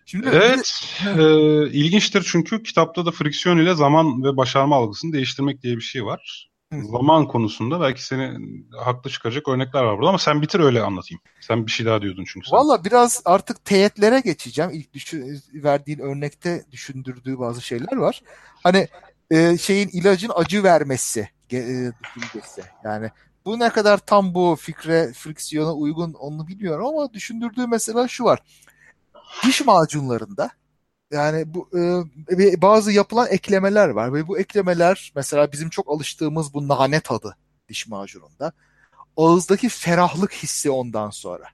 [0.07, 1.23] Şimdi evet, e,
[1.71, 6.52] ilginçtir çünkü kitapta da friksiyon ile zaman ve başarma algısını değiştirmek diye bir şey var
[6.81, 8.39] zaman konusunda belki seni
[8.77, 11.21] haklı çıkaracak örnekler var burada ama sen bitir öyle anlatayım.
[11.41, 12.49] Sen bir şey daha diyordun çünkü.
[12.49, 12.57] Sen.
[12.57, 14.71] Valla biraz artık teyetlere geçeceğim.
[14.75, 18.23] İlk düşün, verdiğin örnekte düşündürdüğü bazı şeyler var.
[18.63, 18.89] Hani
[19.31, 22.63] e, şeyin ilacın acı vermesi e, düşüncesi.
[22.85, 23.11] Yani
[23.45, 28.43] bu ne kadar tam bu fikre, friksiyona uygun onu bilmiyorum ama düşündürdüğü mesela şu var.
[29.47, 30.51] Diş macunlarında
[31.13, 31.69] yani bu
[32.31, 37.37] e, bazı yapılan eklemeler var ve bu eklemeler mesela bizim çok alıştığımız bu nane tadı
[37.69, 38.53] diş macununda
[39.17, 41.49] ağızdaki ferahlık hissi ondan sonra.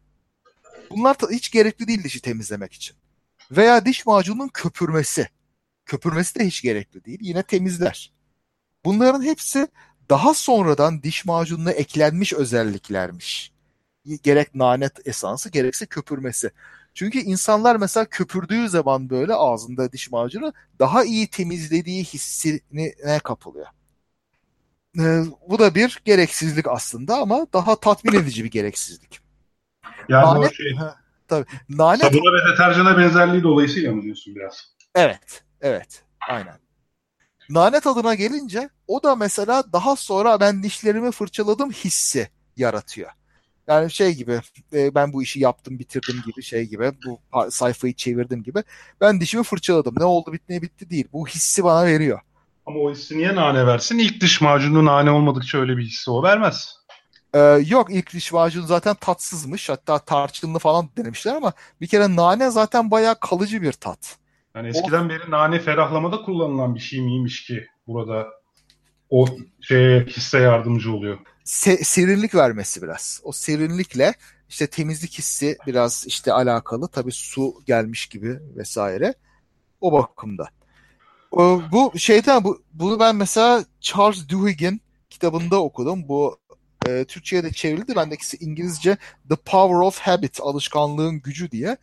[0.91, 2.97] Bunlar hiç gerekli değil dişi temizlemek için.
[3.51, 5.29] Veya diş macununun köpürmesi.
[5.87, 7.19] Köpürmesi de hiç gerekli değil.
[7.23, 8.13] Yine temizler.
[8.85, 9.69] Bunların hepsi
[10.11, 13.53] daha sonradan diş macununa eklenmiş özelliklermiş.
[14.23, 16.51] Gerek nane esansı gerekse köpürmesi.
[16.99, 23.66] Çünkü insanlar mesela köpürdüğü zaman böyle ağzında diş macunu daha iyi temizlediği hissine kapılıyor.
[24.99, 29.20] Ee, bu da bir gereksizlik aslında ama daha tatmin edici bir gereksizlik.
[30.09, 30.96] Yani Nane, o şey, ha,
[31.28, 34.74] tabii, nane sabuna ve deterjana benzerliği dolayısıyla mı diyorsun biraz?
[34.94, 36.59] Evet, evet, aynen.
[37.51, 43.11] Nane tadına gelince o da mesela daha sonra ben dişlerimi fırçaladım hissi yaratıyor.
[43.69, 44.41] Yani şey gibi
[44.73, 48.62] e, ben bu işi yaptım bitirdim gibi şey gibi bu sayfayı çevirdim gibi.
[49.01, 49.95] Ben dişimi fırçaladım.
[49.99, 51.09] Ne oldu bitti ne bitti değil.
[51.12, 52.21] Bu hissi bana veriyor.
[52.66, 53.99] Ama o hissi niye nane versin?
[53.99, 56.79] İlk diş macunu nane olmadıkça öyle bir hissi o vermez.
[57.35, 59.69] Ee, yok ilk diş macunu zaten tatsızmış.
[59.69, 64.16] Hatta tarçınlı falan denemişler ama bir kere nane zaten bayağı kalıcı bir tat.
[64.55, 65.09] Yani eskiden o...
[65.09, 68.27] beri nane ferahlamada kullanılan bir şey miymiş ki burada
[69.11, 69.27] o
[69.61, 73.20] şeye hisse yardımcı oluyor se- serinlik vermesi biraz.
[73.24, 74.14] O serinlikle
[74.49, 76.88] işte temizlik hissi biraz işte alakalı.
[76.88, 79.14] Tabii su gelmiş gibi vesaire.
[79.80, 80.49] O bakımda.
[81.30, 84.80] O, bu şeyden bu bunu ben mesela Charles Duhigg'in
[85.11, 86.09] kitabında okudum.
[86.09, 86.38] Bu
[86.86, 87.96] e, Türkçe'ye de çevrildi.
[87.96, 88.96] Bendekisi İngilizce
[89.28, 91.76] The Power of Habit, alışkanlığın gücü diye.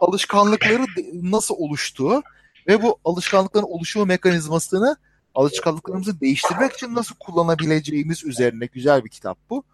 [0.00, 2.22] Alışkanlıkları nasıl oluştuğu
[2.66, 4.96] ve bu alışkanlıkların oluşumu mekanizmasını
[5.38, 9.64] alışkanlıklarımızı değiştirmek için nasıl kullanabileceğimiz üzerine güzel bir kitap bu.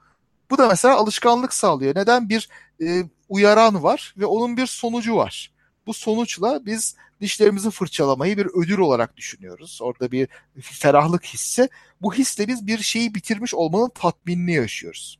[0.50, 1.96] Bu da mesela alışkanlık sağlıyor.
[1.96, 2.28] Neden?
[2.28, 2.48] Bir
[2.82, 5.52] e, uyaran var ve onun bir sonucu var.
[5.86, 9.78] Bu sonuçla biz dişlerimizi fırçalamayı bir ödül olarak düşünüyoruz.
[9.82, 10.28] Orada bir
[10.60, 11.68] ferahlık hissi.
[12.02, 15.18] Bu hisle biz bir şeyi bitirmiş olmanın tatminini yaşıyoruz.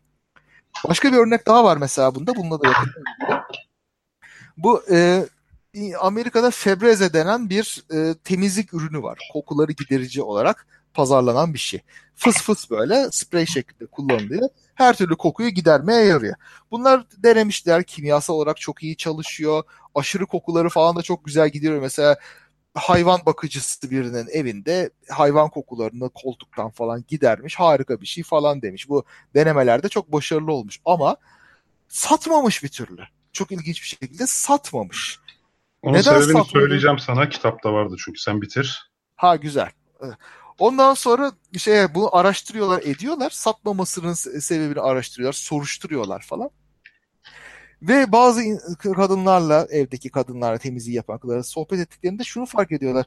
[0.89, 2.37] Başka bir örnek daha var mesela bunda.
[2.37, 2.93] Bununla da yakın.
[4.57, 5.27] Bu e,
[6.01, 9.19] Amerika'da Febreze denen bir e, temizlik ürünü var.
[9.33, 11.81] Kokuları giderici olarak pazarlanan bir şey.
[12.17, 14.49] Fıs fıs böyle sprey şeklinde kullanılıyor.
[14.75, 16.35] Her türlü kokuyu gidermeye yarıyor.
[16.71, 17.85] Bunlar denemişler.
[17.85, 19.63] Kimyasal olarak çok iyi çalışıyor.
[19.95, 21.81] Aşırı kokuları falan da çok güzel gidiyor.
[21.81, 22.17] Mesela
[22.75, 27.57] hayvan bakıcısı birinin evinde hayvan kokularını koltuktan falan gidermiş.
[27.57, 28.89] Harika bir şey falan demiş.
[28.89, 29.05] Bu
[29.35, 31.17] denemelerde çok başarılı olmuş ama
[31.89, 33.03] satmamış bir türlü.
[33.33, 35.19] Çok ilginç bir şekilde satmamış.
[35.85, 37.29] Onun Neden sebebini söyleyeceğim sana.
[37.29, 38.91] Kitapta vardı çünkü sen bitir.
[39.17, 39.71] Ha güzel.
[40.59, 43.31] Ondan sonra şey bunu araştırıyorlar, ediyorlar.
[43.31, 46.51] Satmamasının sebebini araştırıyorlar, soruşturuyorlar falan.
[47.83, 48.43] Ve bazı
[48.79, 53.07] kadınlarla, evdeki kadınlarla temizliği yapan kadınlarla sohbet ettiklerinde şunu fark ediyorlar.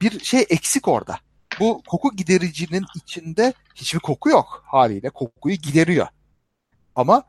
[0.00, 1.18] Bir şey eksik orada.
[1.60, 5.10] Bu koku gidericinin içinde hiçbir koku yok haliyle.
[5.10, 6.06] Kokuyu gideriyor.
[6.94, 7.22] Ama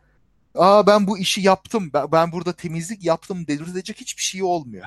[0.55, 4.85] Aa ben bu işi yaptım, ben, ben burada temizlik yaptım dedirtecek hiçbir şey olmuyor.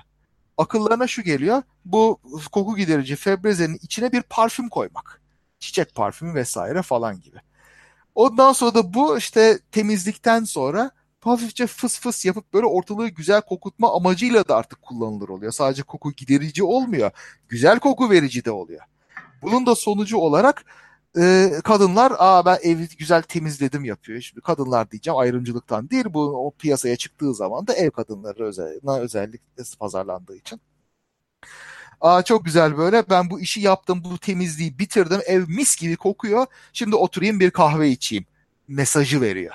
[0.59, 2.21] Akıllarına şu geliyor, bu
[2.53, 5.23] koku giderici Febreze'nin içine bir parfüm koymak.
[5.61, 7.37] Çiçek parfümü vesaire falan gibi.
[8.15, 10.91] Ondan sonra da bu işte temizlikten sonra
[11.21, 15.53] hafifçe fıs fıs yapıp böyle ortalığı güzel kokutma amacıyla da artık kullanılır oluyor.
[15.53, 17.11] Sadece koku giderici olmuyor.
[17.49, 18.81] Güzel koku verici de oluyor.
[19.43, 20.65] Bunun da sonucu olarak
[21.17, 24.21] e, kadınlar aa ben evi güzel temizledim yapıyor.
[24.21, 29.63] Şimdi kadınlar diyeceğim ayrımcılıktan değil bu o piyasaya çıktığı zaman da ev kadınları özel, özellikle
[29.81, 30.61] pazarlandığı için.
[32.01, 36.47] Aa çok güzel böyle ben bu işi yaptım bu temizliği bitirdim ev mis gibi kokuyor
[36.73, 38.27] şimdi oturayım bir kahve içeyim
[38.69, 39.55] mesajı veriyor.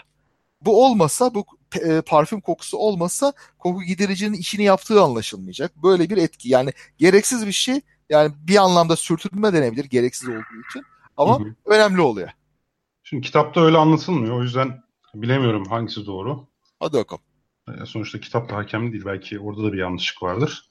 [0.62, 1.46] Bu olmasa bu
[1.82, 5.84] e, parfüm kokusu olmasa koku gidericinin işini yaptığı anlaşılmayacak.
[5.84, 10.84] Böyle bir etki yani gereksiz bir şey yani bir anlamda sürtünme denebilir gereksiz olduğu için
[11.22, 11.56] ama hı hı.
[11.66, 12.30] önemli oluyor.
[13.04, 14.40] Şimdi kitapta öyle anlatılmıyor.
[14.40, 16.48] O yüzden bilemiyorum hangisi doğru.
[16.80, 17.24] Hadi bakalım.
[17.68, 19.06] E, sonuçta kitap da hakem değil.
[19.06, 20.66] Belki orada da bir yanlışlık vardır.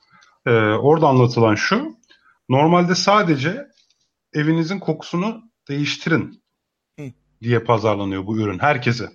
[0.47, 1.97] Ee, orada anlatılan şu.
[2.49, 3.67] Normalde sadece
[4.33, 6.43] evinizin kokusunu değiştirin
[7.01, 7.05] hı.
[7.43, 9.11] diye pazarlanıyor bu ürün herkese.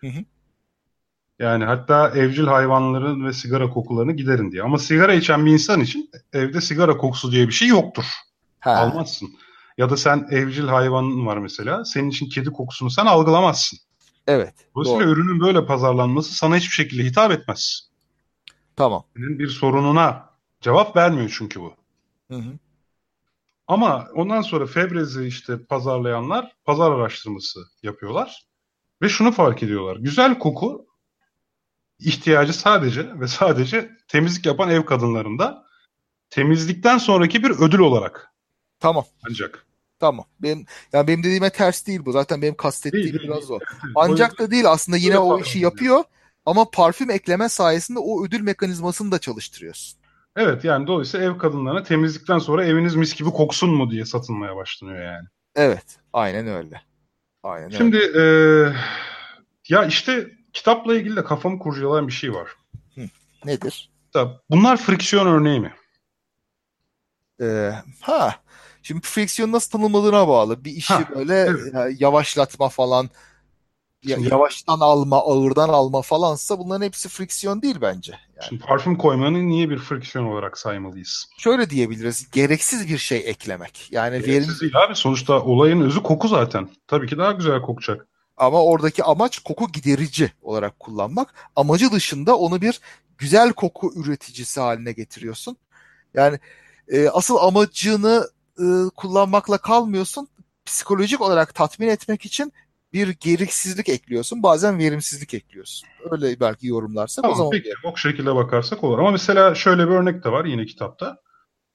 [0.00, 0.24] Hı hı.
[1.38, 4.62] Yani hatta evcil hayvanların ve sigara kokularını giderin diye.
[4.62, 8.04] Ama sigara içen bir insan için evde sigara kokusu diye bir şey yoktur.
[8.60, 8.70] Ha.
[8.70, 9.28] Almazsın.
[9.78, 11.84] Ya da sen evcil hayvanın var mesela.
[11.84, 13.78] Senin için kedi kokusunu sen algılamazsın.
[14.26, 14.54] Evet.
[14.74, 15.12] Dolayısıyla doğru.
[15.12, 17.90] ürünün böyle pazarlanması sana hiçbir şekilde hitap etmez.
[18.76, 19.04] Tamam.
[19.16, 21.74] Senin bir sorununa cevap vermiyor çünkü bu.
[22.30, 22.58] Hı hı.
[23.68, 28.46] Ama ondan sonra Febrez'i işte pazarlayanlar pazar araştırması yapıyorlar.
[29.02, 29.96] Ve şunu fark ediyorlar.
[29.96, 30.86] Güzel koku
[31.98, 35.64] ihtiyacı sadece ve sadece temizlik yapan ev kadınlarında
[36.30, 38.32] temizlikten sonraki bir ödül olarak.
[38.80, 39.04] Tamam.
[39.28, 39.65] Ancak.
[39.98, 40.26] Tamam.
[40.40, 42.12] Benim yani benim dediğime ters değil bu.
[42.12, 43.60] Zaten benim kastettiğim değil, biraz değil.
[43.60, 43.64] o.
[43.94, 46.04] Ancak da değil aslında yine o işi yapıyor
[46.46, 49.98] ama parfüm ekleme sayesinde o ödül mekanizmasını da çalıştırıyorsun.
[50.36, 55.04] Evet yani dolayısıyla ev kadınlarına temizlikten sonra eviniz mis gibi koksun mu diye satılmaya başlanıyor
[55.04, 55.26] yani.
[55.54, 55.98] Evet.
[56.12, 56.82] Aynen öyle.
[57.42, 58.68] Aynen Şimdi öyle.
[58.68, 58.74] E,
[59.68, 62.50] ya işte kitapla ilgili de kafamı kurcalayan bir şey var.
[62.94, 63.00] Hı,
[63.44, 63.90] nedir?
[64.50, 65.74] Bunlar friksiyon örneği mi?
[67.40, 68.34] Ee, ha
[68.86, 70.64] Şimdi friksiyon nasıl tanımladığına bağlı.
[70.64, 72.00] Bir işi ha, böyle evet.
[72.00, 73.10] yavaşlatma falan
[74.08, 78.12] Şimdi, yavaştan alma, ağırdan alma falansa bunların hepsi friksiyon değil bence.
[78.12, 78.48] Yani.
[78.48, 81.26] Şimdi parfüm koymanı niye bir friksiyon olarak saymalıyız?
[81.38, 82.30] Şöyle diyebiliriz.
[82.30, 83.88] Gereksiz bir şey eklemek.
[83.90, 84.60] Yani Gereksiz verin...
[84.60, 84.94] değil abi.
[84.94, 86.68] Sonuçta olayın özü koku zaten.
[86.86, 88.06] Tabii ki daha güzel kokacak.
[88.36, 91.34] Ama oradaki amaç koku giderici olarak kullanmak.
[91.56, 92.80] Amacı dışında onu bir
[93.18, 95.56] güzel koku üreticisi haline getiriyorsun.
[96.14, 96.38] Yani
[96.88, 98.64] e, asıl amacını e,
[98.96, 100.28] kullanmakla kalmıyorsun.
[100.64, 102.52] Psikolojik olarak tatmin etmek için
[102.92, 104.42] bir gereksizlik ekliyorsun.
[104.42, 105.88] Bazen verimsizlik ekliyorsun.
[106.10, 107.50] Öyle belki yorumlarsak tamam, o zaman.
[107.50, 108.98] Peki o şekilde bakarsak olur.
[108.98, 111.18] Ama mesela şöyle bir örnek de var yine kitapta.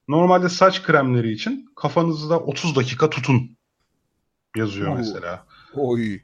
[0.08, 3.56] Normalde saç kremleri için kafanızda 30 dakika tutun
[4.56, 4.94] yazıyor Oo.
[4.94, 5.46] mesela.
[5.74, 6.20] Oy.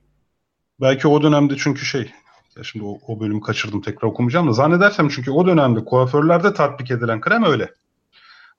[0.80, 2.12] Belki o dönemde çünkü şey
[2.56, 6.90] ya şimdi o, o bölümü kaçırdım tekrar okumayacağım da zannedersem çünkü o dönemde kuaförlerde tatbik
[6.90, 7.74] edilen krem öyle.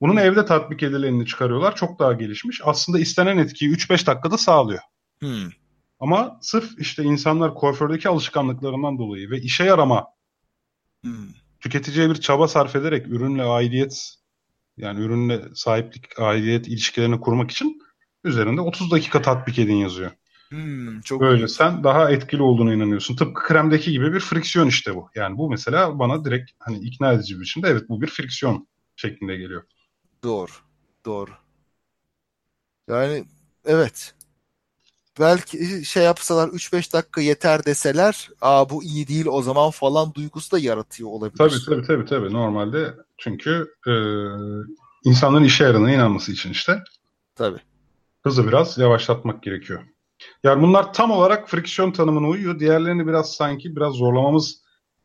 [0.02, 1.76] Bunun evde tatbik edilenini çıkarıyorlar.
[1.76, 2.62] Çok daha gelişmiş.
[2.64, 4.82] Aslında istenen etkiyi 3-5 dakikada sağlıyor.
[5.20, 5.50] Hmm.
[6.00, 10.08] Ama sırf işte insanlar kuafördeki alışkanlıklarından dolayı ve işe yarama
[11.04, 11.28] hmm.
[11.60, 14.16] tüketiciye bir çaba sarf ederek ürünle aidiyet
[14.78, 17.82] yani ürünle sahiplik aidiyet ilişkilerini kurmak için
[18.24, 20.12] üzerinde 30 dakika tatbik edin yazıyor.
[20.50, 21.50] Hmm, çok Böyle iyi.
[21.50, 23.16] sen daha etkili olduğuna inanıyorsun.
[23.16, 25.10] Tıpkı kremdeki gibi bir friksiyon işte bu.
[25.16, 29.36] Yani bu mesela bana direkt hani ikna edici bir biçimde evet bu bir friksiyon şeklinde
[29.36, 29.64] geliyor.
[30.24, 30.52] Doğru.
[31.06, 31.32] Doğru.
[32.90, 33.26] Yani
[33.66, 34.14] evet.
[35.20, 40.52] Belki şey yapsalar 3-5 dakika yeter deseler aa bu iyi değil o zaman falan duygusu
[40.52, 41.38] da yaratıyor olabilir.
[41.38, 43.94] Tabii tabii tabii tabii normalde çünkü e,
[45.04, 46.84] insanların işe yaradığına inanması için işte.
[47.36, 47.60] Tabii.
[48.24, 49.84] Hızı biraz yavaşlatmak gerekiyor.
[50.44, 52.60] Yani bunlar tam olarak friksiyon tanımına uyuyor.
[52.60, 54.62] Diğerlerini biraz sanki biraz zorlamamız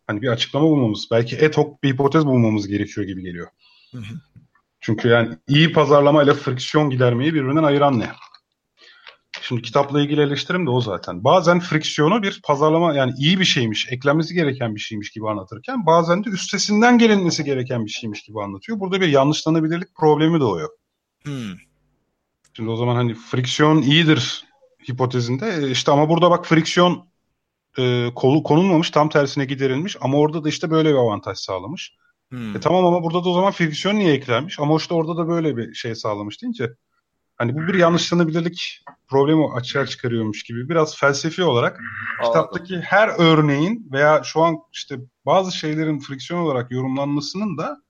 [0.06, 3.48] hani bir açıklama bulmamız belki et hoc bir hipotez bulmamız gerekiyor gibi geliyor.
[3.92, 4.14] Hı hı.
[4.84, 8.10] Çünkü yani iyi pazarlama ile friksiyon gidermeyi birbirinden ayıran ne?
[9.42, 11.24] Şimdi kitapla ilgili eleştirim de o zaten.
[11.24, 16.24] Bazen friksiyonu bir pazarlama yani iyi bir şeymiş, eklenmesi gereken bir şeymiş gibi anlatırken bazen
[16.24, 18.80] de üstesinden gelinmesi gereken bir şeymiş gibi anlatıyor.
[18.80, 20.68] Burada bir yanlışlanabilirlik problemi doğuyor.
[21.24, 21.54] Hmm.
[22.52, 24.44] Şimdi o zaman hani friksiyon iyidir
[24.90, 27.08] hipotezinde e, işte ama burada bak friksiyon
[27.78, 31.96] e, kolu konulmamış tam tersine giderilmiş ama orada da işte böyle bir avantaj sağlamış.
[32.34, 32.56] Hmm.
[32.56, 34.60] E tamam ama burada da o zaman friksiyon niye eklenmiş?
[34.60, 36.74] Ama işte orada da böyle bir şey sağlamış deyince
[37.36, 42.32] hani bu bir yanlışlanabilirlik problemi açığa çıkarıyormuş gibi biraz felsefi olarak Anladım.
[42.32, 47.82] kitaptaki her örneğin veya şu an işte bazı şeylerin friksiyon olarak yorumlanmasının da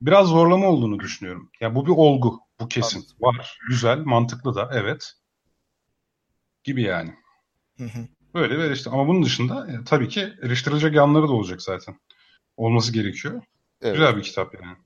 [0.00, 1.50] biraz zorlama olduğunu düşünüyorum.
[1.60, 2.98] Yani bu bir olgu, bu kesin.
[2.98, 3.16] Anladım.
[3.20, 5.12] Var, güzel, mantıklı da evet.
[6.64, 7.14] Gibi yani.
[7.78, 8.08] Hı hı.
[8.34, 8.94] Böyle bir eleştiri.
[8.94, 11.96] Ama bunun dışında e, tabii ki eleştirilecek yanları da olacak zaten.
[12.56, 13.42] Olması gerekiyor.
[13.82, 13.94] Evet.
[13.94, 14.76] Güzel bir kitap yani.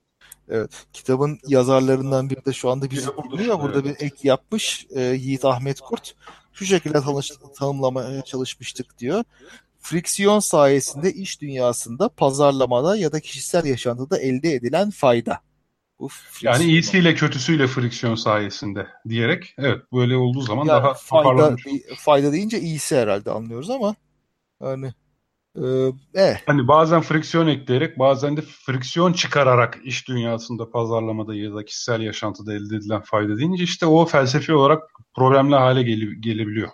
[0.49, 0.85] Evet.
[0.93, 3.61] Kitabın yazarlarından biri de şu anda bizi dinliyor.
[3.61, 4.01] Burada evet.
[4.01, 4.87] bir ek yapmış.
[4.89, 6.15] E, Yiğit Ahmet Kurt.
[6.53, 9.23] Şu şekilde tanış, tanımlamaya çalışmıştık diyor.
[9.79, 15.39] Friksiyon sayesinde iş dünyasında, pazarlamada ya da kişisel yaşantıda elde edilen fayda.
[15.99, 16.09] Bu
[16.41, 21.55] yani iyisiyle kötüsüyle friksiyon sayesinde diyerek evet böyle olduğu zaman yani daha fayda,
[21.97, 23.95] fayda deyince iyisi herhalde anlıyoruz ama
[24.61, 24.93] yani
[25.63, 26.37] ee, eh.
[26.45, 32.53] Hani bazen friksiyon ekleyerek bazen de friksiyon çıkararak iş dünyasında pazarlamada ya da kişisel yaşantıda
[32.53, 34.83] elde edilen fayda deyince işte o felsefi olarak
[35.15, 36.69] problemli hale gele, gelebiliyor.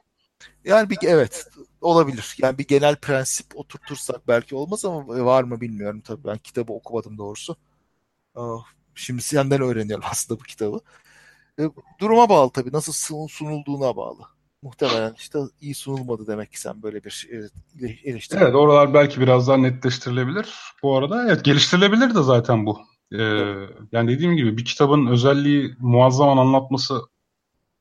[0.65, 1.47] Yani bir evet
[1.81, 2.36] olabilir.
[2.41, 6.23] Yani bir genel prensip oturtursak belki olmaz ama var mı bilmiyorum tabii.
[6.23, 7.55] Ben kitabı okumadım doğrusu.
[8.36, 8.63] Ah,
[8.95, 10.79] şimdi senden öğreniyorum aslında bu kitabı.
[11.59, 11.63] E,
[11.99, 12.71] duruma bağlı tabii.
[12.73, 14.32] Nasıl sunulduğuna bağlı
[14.64, 18.39] muhtemelen işte iyi sunulmadı demek ki sen böyle bir e, eleştiri.
[18.43, 20.53] Evet oralar belki biraz daha netleştirilebilir.
[20.84, 22.80] Bu arada evet geliştirilebilir de zaten bu.
[23.11, 23.24] Ee,
[23.91, 27.01] yani dediğim gibi bir kitabın özelliği muazzam anlatması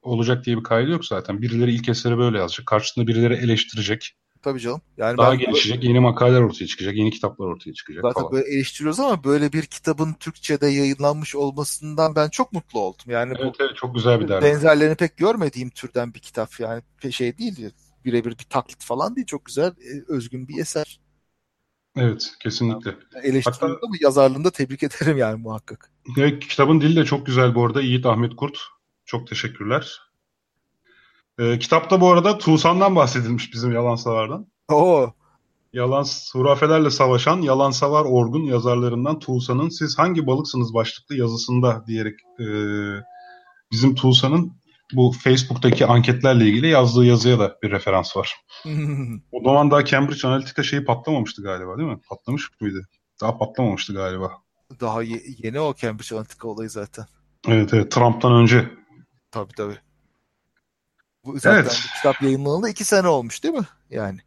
[0.02, 1.42] olacak diye bir kaydı yok zaten.
[1.42, 2.66] Birileri ilk eseri böyle yazacak.
[2.66, 4.16] Karşısında birileri eleştirecek.
[4.42, 4.80] Tabii canım.
[4.96, 5.88] Yani Daha gelişecek, böyle...
[5.88, 8.32] yeni makaleler ortaya çıkacak, yeni kitaplar ortaya çıkacak Zaten falan.
[8.32, 13.04] böyle eleştiriyoruz ama böyle bir kitabın Türkçe'de yayınlanmış olmasından ben çok mutlu oldum.
[13.06, 14.46] Yani evet, bu evet, çok güzel bir dergi.
[14.46, 17.70] Benzerlerini pek görmediğim türden bir kitap yani şey değil,
[18.04, 19.26] birebir bir taklit falan değil.
[19.26, 21.00] Çok güzel, e, özgün bir eser.
[21.96, 22.94] Evet, kesinlikle.
[23.14, 25.90] Yani eleştiriyordu ama yazarlığında tebrik ederim yani muhakkak.
[26.18, 27.80] Evet, kitabın dili de çok güzel bu arada.
[27.82, 28.58] Yiğit Ahmet Kurt.
[29.04, 30.11] Çok teşekkürler.
[31.38, 34.46] E, kitapta bu arada Tuğsan'dan bahsedilmiş bizim yalan savardan.
[34.72, 35.12] Oo.
[35.72, 42.46] Yalan hurafelerle savaşan yalan savar Orgun yazarlarından Tuğsan'ın siz hangi balıksınız başlıklı yazısında diyerek e,
[43.72, 44.52] bizim Tuğsan'ın
[44.92, 48.36] bu Facebook'taki anketlerle ilgili yazdığı yazıya da bir referans var.
[49.32, 51.98] o zaman daha Cambridge Analytica şeyi patlamamıştı galiba değil mi?
[52.08, 52.88] Patlamış mıydı?
[53.20, 54.30] Daha patlamamıştı galiba.
[54.80, 57.04] Daha ye- yeni o Cambridge Analytica olayı zaten.
[57.48, 58.70] Evet evet Trump'tan önce.
[59.30, 59.78] Tabii tabii.
[61.24, 61.82] Bu zaten evet.
[61.84, 63.66] bu kitap yayınlanalı iki sene olmuş değil mi?
[63.90, 64.18] Yani.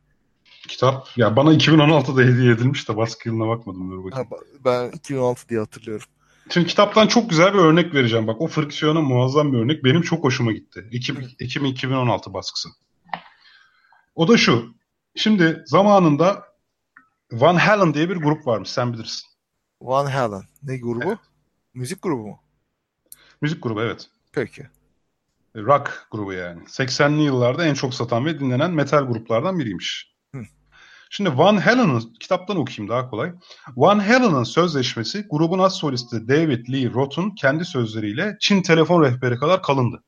[0.68, 4.30] Kitap ya bana 2016'da hediye edilmiş de baskı yılına bakmadım dur bakayım.
[4.30, 6.08] Ha, ben 2016 diye hatırlıyorum.
[6.50, 8.28] Şimdi kitaptan çok güzel bir örnek vereceğim.
[8.28, 9.84] Bak o friksiyona muazzam bir örnek.
[9.84, 10.90] Benim çok hoşuma gitti.
[10.92, 12.70] Ekim, Ekim 2016 baskısı.
[14.16, 14.76] O da şu.
[15.16, 16.44] Şimdi zamanında
[17.32, 18.70] Van Halen diye bir grup varmış.
[18.70, 19.28] Sen bilirsin.
[19.82, 20.44] Van Halen.
[20.64, 21.08] Ne grubu?
[21.08, 21.20] Evet.
[21.74, 22.40] Müzik grubu mu?
[23.42, 24.10] Müzik grubu evet.
[24.32, 24.68] Peki
[25.56, 26.62] rock grubu yani.
[26.62, 30.16] 80'li yıllarda en çok satan ve dinlenen metal gruplardan biriymiş.
[30.36, 30.42] Hı.
[31.10, 33.34] Şimdi Van Halen'ın kitaptan okuyayım daha kolay.
[33.76, 39.62] Van Halen'ın sözleşmesi grubun as solisti David Lee Roth'un kendi sözleriyle Çin telefon rehberi kadar
[39.62, 40.04] kalındı.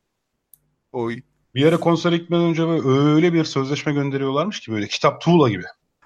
[0.91, 1.21] Oy.
[1.55, 5.63] Bir yere konsere gitmeden önce öyle bir sözleşme gönderiyorlarmış ki böyle kitap tuğla gibi.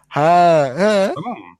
[0.08, 1.14] Ha, he.
[1.16, 1.51] Tamam mı?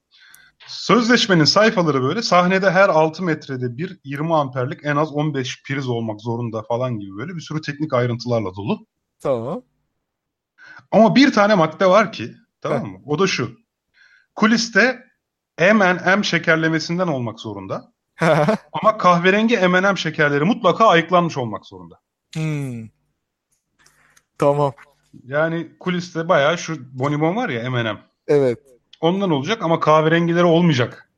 [0.72, 6.22] Sözleşmenin sayfaları böyle sahnede her 6 metrede bir 20 amperlik en az 15 priz olmak
[6.22, 8.88] zorunda falan gibi böyle bir sürü teknik ayrıntılarla dolu.
[9.20, 9.64] Tamam.
[10.92, 13.00] Ama bir tane madde var ki tamam mı?
[13.06, 13.52] O da şu.
[14.36, 15.04] Kuliste
[15.60, 17.94] M&M şekerlemesinden olmak zorunda.
[18.74, 22.00] Ama kahverengi M&M şekerleri mutlaka ayıklanmış olmak zorunda.
[22.34, 22.90] Hmm.
[24.38, 24.74] Tamam.
[25.24, 27.98] Yani kuliste bayağı şu bonibon var ya M&M.
[28.28, 28.71] Evet.
[29.02, 31.12] Ondan olacak ama kahverengileri olmayacak.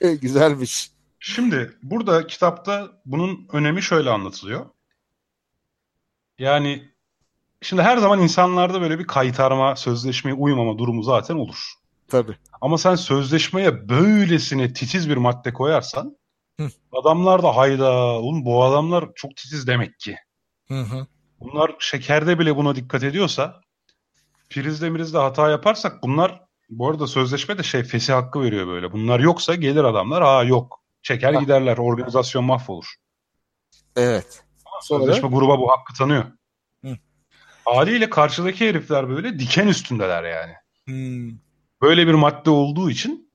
[0.20, 0.90] Güzelmiş.
[1.20, 4.66] Şimdi burada kitapta bunun önemi şöyle anlatılıyor.
[6.38, 6.88] Yani
[7.62, 11.72] şimdi her zaman insanlarda böyle bir kaytarma, sözleşmeye uymama durumu zaten olur.
[12.08, 12.36] Tabii.
[12.60, 16.16] Ama sen sözleşmeye böylesine titiz bir madde koyarsan
[16.60, 16.70] hı.
[16.92, 20.16] adamlar da hayda oğlum bu adamlar çok titiz demek ki.
[20.68, 21.06] Hı hı.
[21.40, 23.60] Bunlar şekerde bile buna dikkat ediyorsa
[24.50, 28.92] prizde mirizde hata yaparsak bunlar bu arada sözleşme de şey fesih hakkı veriyor böyle.
[28.92, 31.40] Bunlar yoksa gelir adamlar aa yok çeker ha.
[31.40, 32.94] giderler organizasyon mahvolur.
[33.96, 34.44] Evet.
[34.82, 35.04] Sonra...
[35.04, 36.24] Sözleşme gruba bu hakkı tanıyor.
[36.84, 36.96] Hı.
[37.64, 40.52] Haliyle karşıdaki herifler böyle diken üstündeler yani.
[40.84, 41.38] Hmm.
[41.82, 43.32] Böyle bir madde olduğu için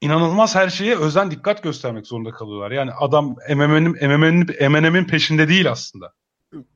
[0.00, 2.70] inanılmaz her şeye özen dikkat göstermek zorunda kalıyorlar.
[2.70, 3.96] Yani adam MMN'in
[4.70, 6.12] MMN'in peşinde değil aslında.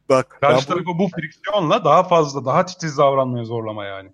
[0.09, 4.13] Bak Karşı bu, tarafı bu friksiyonla daha fazla, daha titiz davranmaya zorlama yani.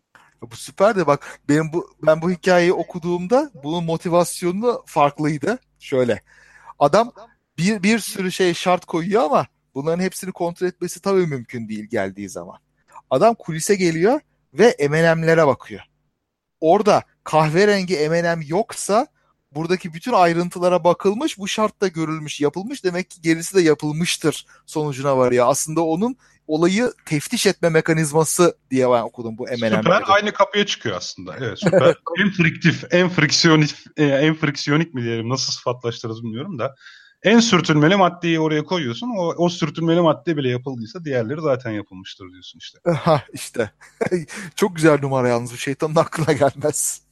[0.51, 5.59] Bu süper de bak benim bu ben bu hikayeyi okuduğumda bunun motivasyonu farklıydı.
[5.78, 6.22] Şöyle.
[6.78, 7.12] Adam
[7.59, 12.28] bir bir sürü şey şart koyuyor ama bunların hepsini kontrol etmesi tabii mümkün değil geldiği
[12.28, 12.59] zaman.
[13.11, 14.20] Adam kulise geliyor
[14.55, 15.82] ve M&M'lere bakıyor.
[16.61, 19.07] Orada kahverengi M&M yoksa
[19.55, 22.84] buradaki bütün ayrıntılara bakılmış, bu şart da görülmüş, yapılmış.
[22.84, 25.47] Demek ki gerisi de yapılmıştır sonucuna varıyor.
[25.49, 26.16] Aslında onun
[26.47, 29.74] olayı teftiş etme mekanizması diye ben okudum bu M&M'leri.
[29.74, 31.36] Süper aynı kapıya çıkıyor aslında.
[31.40, 31.95] Evet süper.
[32.20, 36.74] en friktif, en friksiyonik, e, en friksiyonik mi diyelim nasıl sıfatlaştırırız bilmiyorum da.
[37.22, 39.11] En sürtünmeli maddeyi oraya koyuyorsun.
[39.18, 42.78] O, o sürtünmeli madde bile yapıldıysa diğerleri zaten yapılmıştır diyorsun işte.
[42.93, 43.70] Ha işte.
[44.57, 47.03] Çok güzel numara yalnız bu şeytanın aklına gelmez.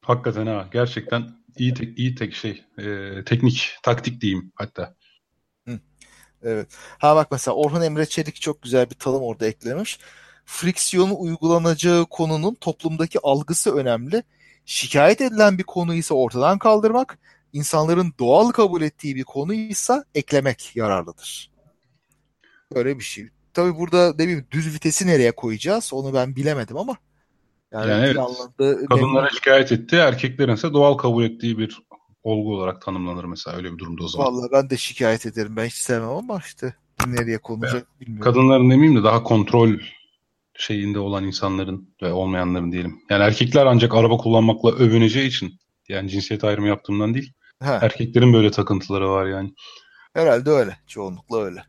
[0.00, 0.68] Hakikaten ha.
[0.72, 2.64] Gerçekten iyi tek iyi tek şey.
[2.78, 4.94] e, teknik, taktik diyeyim hatta.
[6.42, 6.68] Evet.
[6.98, 9.98] Ha bak mesela Orhun Emre Çelik çok güzel bir tanım orada eklemiş.
[10.44, 14.22] Friksiyonu uygulanacağı konunun toplumdaki algısı önemli.
[14.64, 17.18] Şikayet edilen bir konu ise ortadan kaldırmak,
[17.52, 21.50] insanların doğal kabul ettiği bir konu ise eklemek yararlıdır.
[22.74, 23.28] Böyle bir şey.
[23.54, 26.96] Tabii burada ne bileyim düz vitesi nereye koyacağız onu ben bilemedim ama
[27.72, 28.88] yani, Yani evet.
[28.88, 31.82] Kadınlara şikayet etti, erkeklerin ise doğal kabul ettiği bir
[32.22, 34.26] olgu olarak tanımlanır mesela öyle bir durumda o zaman.
[34.26, 35.56] Vallahi ben de şikayet ederim.
[35.56, 36.74] Ben hiç sevmem ama işte
[37.06, 38.24] nereye konulacak bilmiyorum.
[38.24, 39.70] Kadınların demeyeyim de daha kontrol
[40.54, 43.00] şeyinde olan insanların ve olmayanların diyelim.
[43.10, 45.58] Yani erkekler ancak araba kullanmakla övüneceği için
[45.88, 47.32] yani cinsiyet ayrımı yaptığımdan değil.
[47.62, 49.54] Ha, Erkeklerin böyle takıntıları var yani.
[50.14, 50.76] herhalde öyle.
[50.86, 51.64] Çoğunlukla öyle.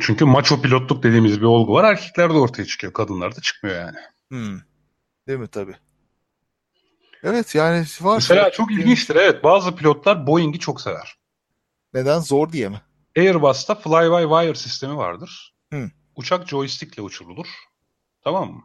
[0.00, 1.84] Çünkü maço pilotluk dediğimiz bir olgu var.
[1.84, 2.92] Erkeklerde ortaya çıkıyor.
[2.92, 3.96] Kadınlarda çıkmıyor yani.
[4.28, 4.58] Hmm.
[5.28, 5.74] Değil mi tabii?
[7.24, 8.14] Evet yani var.
[8.14, 9.16] Mesela çok ilginçtir.
[9.16, 11.14] Evet bazı pilotlar Boeing'i çok sever.
[11.94, 12.18] Neden?
[12.20, 12.80] Zor diye mi?
[13.16, 15.54] Airbus'ta fly-by-wire sistemi vardır.
[15.72, 15.90] Hı.
[16.16, 17.46] Uçak joystickle uçurulur.
[18.24, 18.62] Tamam mı?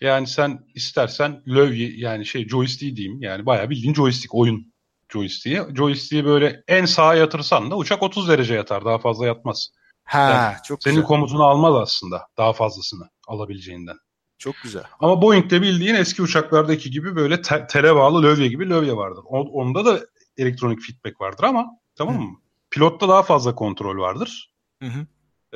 [0.00, 4.72] Yani sen istersen lövye yani şey joystick diyeyim yani bayağı bildiğin joystick oyun
[5.12, 5.74] joystick'i.
[5.76, 9.68] Joystick'i böyle en sağa yatırsan da uçak 30 derece yatar daha fazla yatmaz.
[10.04, 11.06] Ha, Yani çok Senin güzel.
[11.08, 13.96] komutunu almaz aslında daha fazlasını alabileceğinden.
[14.38, 14.82] Çok güzel.
[15.00, 19.24] Ama Boeing'de bildiğin eski uçaklardaki gibi böyle te- tele bağlı lövye gibi lövye vardır.
[19.28, 20.00] Onda da
[20.36, 21.66] elektronik feedback vardır ama
[21.96, 22.36] tamam mı?
[22.70, 24.54] Pilotta daha fazla kontrol vardır.
[24.82, 25.06] Hı hı.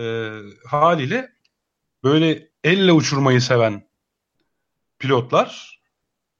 [0.03, 1.33] Ee, haliyle
[2.05, 3.89] böyle elle uçurmayı seven
[4.99, 5.79] pilotlar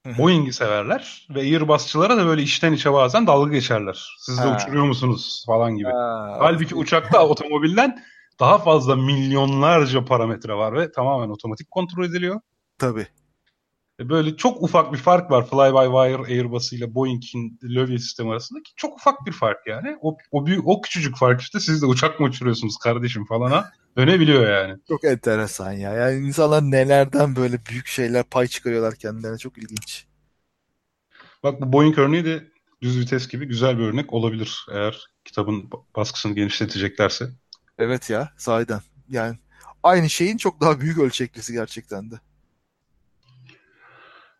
[0.07, 0.19] Hı hı.
[0.19, 4.17] Boeing'i severler ve Airbus'çılara da böyle içten içe bazen dalga geçerler.
[4.19, 4.57] Siz de Ha.
[4.57, 5.89] uçuruyor musunuz falan gibi.
[5.89, 8.05] Ha, Halbuki uçakta otomobilden
[8.41, 12.41] daha fazla milyonlarca parametre var ve tamamen otomatik kontrol ediliyor.
[12.79, 13.07] tabii.
[14.01, 18.97] E, Böyle çok ufak bir fark var fly-by-wire Airbus ile Boeing'in lövye sistemi arasındaki çok
[18.97, 19.97] ufak bir fark yani.
[20.03, 24.49] O, o büyük o küçücük fark işte siz de uçak mı uçuruyorsunuz kardeşim falana dönebiliyor
[24.51, 24.79] yani.
[24.89, 25.93] Çok enteresan ya.
[25.93, 29.39] Yani insanlar nelerden böyle büyük şeyler pay çıkarıyorlar kendilerine.
[29.39, 30.07] Çok ilginç.
[31.43, 32.45] Bak bu Boeing örneği de
[32.83, 37.31] düz vites gibi güzel bir örnek olabilir eğer kitabın baskısını genişleteceklerse.
[37.79, 38.81] Evet ya sahiden.
[39.09, 39.37] Yani
[39.83, 42.15] aynı şeyin çok daha büyük ölçeklisi gerçekten de.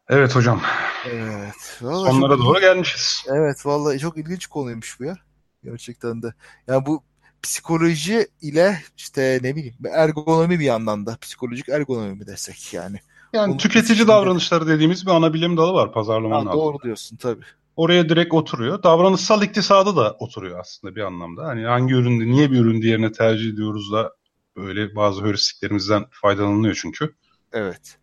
[0.09, 0.63] Evet hocam
[1.11, 1.79] Evet.
[1.81, 3.25] Vallahi sonlara çok doğru gelmişiz.
[3.29, 5.17] Evet vallahi çok ilginç konuymuş bu ya.
[5.65, 6.35] Gerçekten de.
[6.67, 7.03] Yani bu
[7.43, 12.97] psikoloji ile işte ne bileyim ergonomi bir yandan da psikolojik ergonomi mi desek yani.
[13.33, 16.65] Yani Bunun tüketici davranışları dediğimiz bir ana bilim dalı var pazarlamanın Ha, altında.
[16.65, 17.45] doğru diyorsun tabii.
[17.79, 18.83] Oraya direkt oturuyor.
[18.83, 21.45] Davranışsal iktisada da oturuyor aslında bir anlamda.
[21.47, 24.13] Hani hangi üründe, niye bir ürün diğerine tercih ediyoruz da
[24.57, 27.15] böyle bazı heuristiklerimizden faydalanılıyor çünkü.
[27.53, 27.99] Evet.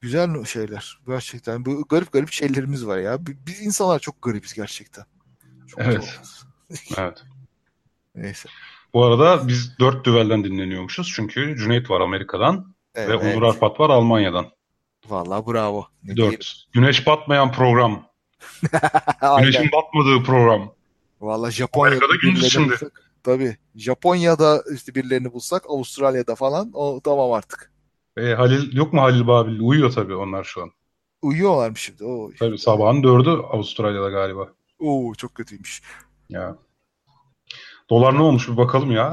[0.00, 0.98] Güzel şeyler.
[1.06, 1.64] Gerçekten.
[1.64, 3.26] Bu garip garip şeylerimiz var ya.
[3.26, 5.04] Bi- Biz insanlar çok garibiz gerçekten.
[5.68, 6.20] Çok Evet.
[6.98, 7.22] Evet.
[8.14, 8.48] Neyse.
[8.94, 11.12] Bu arada biz dört düvelden dinleniyormuşuz.
[11.16, 13.08] Çünkü Cüneyt var Amerika'dan Evet.
[13.08, 14.57] ve Onur Arpat var Almanya'dan.
[15.08, 15.86] Vallahi bravo.
[16.02, 16.16] Ne?
[16.16, 16.64] Dört.
[16.72, 18.08] Güneş batmayan program.
[19.38, 20.72] Güneşin batmadığı program.
[21.20, 22.70] Vallahi Japonya'da Amerika'da gündüz şimdi.
[22.72, 23.02] bulsak.
[23.22, 23.56] Tabii.
[23.74, 27.72] Japonya'da işte birilerini bulsak, Avustralya'da falan o tamam artık.
[28.16, 29.60] E, Halil yok mu Halil Babil?
[29.60, 30.70] Uyuyor tabii onlar şu an.
[31.22, 32.04] Uyuyorlarmış şimdi.
[32.04, 34.48] Oo, Tabii sabahın dördü Avustralya'da galiba.
[34.78, 35.82] oo çok kötüymüş.
[36.28, 36.56] Ya.
[37.90, 39.12] Dolar ne olmuş bir bakalım ya.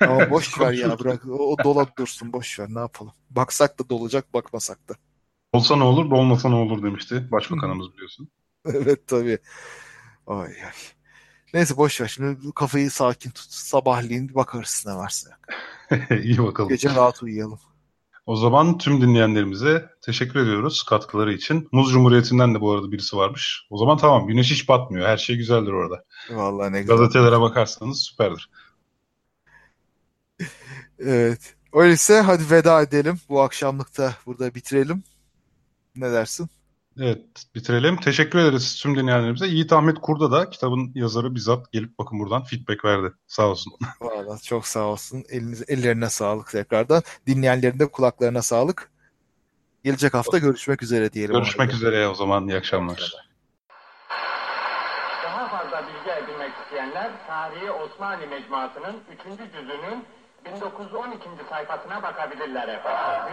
[0.00, 1.22] Ama boş ver ya bırak.
[1.28, 3.12] O, o dola dursun boş ver ne yapalım.
[3.30, 4.94] Baksak da dolacak bakmasak da.
[5.52, 8.28] Olsa ne olur, olmasa ne olur demişti başbakanımız biliyorsun.
[8.64, 9.38] Evet tabii.
[10.26, 10.72] Ay ay.
[11.54, 12.08] Neyse boş ver.
[12.08, 13.50] Şimdi kafayı sakin tut.
[13.50, 15.30] Sabahleyin bakarız ne varsa.
[16.22, 16.68] İyi bakalım.
[16.68, 17.58] Gece rahat uyuyalım.
[18.26, 21.68] O zaman tüm dinleyenlerimize teşekkür ediyoruz katkıları için.
[21.72, 23.66] Muz Cumhuriyeti'nden de bu arada birisi varmış.
[23.70, 25.08] O zaman tamam güneş hiç batmıyor.
[25.08, 26.04] Her şey güzeldir orada.
[26.30, 26.96] Vallahi ne güzel.
[26.96, 28.50] Gazetelere bakarsanız süperdir.
[30.98, 31.54] Evet.
[31.72, 33.20] Öyleyse hadi veda edelim.
[33.28, 35.04] Bu akşamlıkta burada bitirelim.
[35.96, 36.50] Ne dersin?
[36.98, 37.20] Evet
[37.54, 37.96] bitirelim.
[37.96, 39.46] Teşekkür ederiz tüm dinleyenlerimize.
[39.46, 43.12] Yiğit Ahmet Kurda da kitabın yazarı bizzat gelip bakın buradan feedback verdi.
[43.26, 43.72] Sağ olsun.
[44.00, 45.24] Vallahi çok sağ olsun.
[45.28, 47.02] Eliniz, ellerine sağlık tekrardan.
[47.26, 48.90] Dinleyenlerin de kulaklarına sağlık.
[49.84, 51.34] Gelecek hafta görüşmek üzere diyelim.
[51.34, 52.48] Görüşmek üzere o zaman.
[52.48, 53.14] İyi akşamlar.
[55.24, 59.52] Daha fazla bilgi edinmek isteyenler Tarihi Osmanlı Mecmuası'nın 3.
[59.52, 60.04] cüzünün
[60.44, 61.28] 1912.
[61.50, 63.32] sayfasına bakabilirler efendim.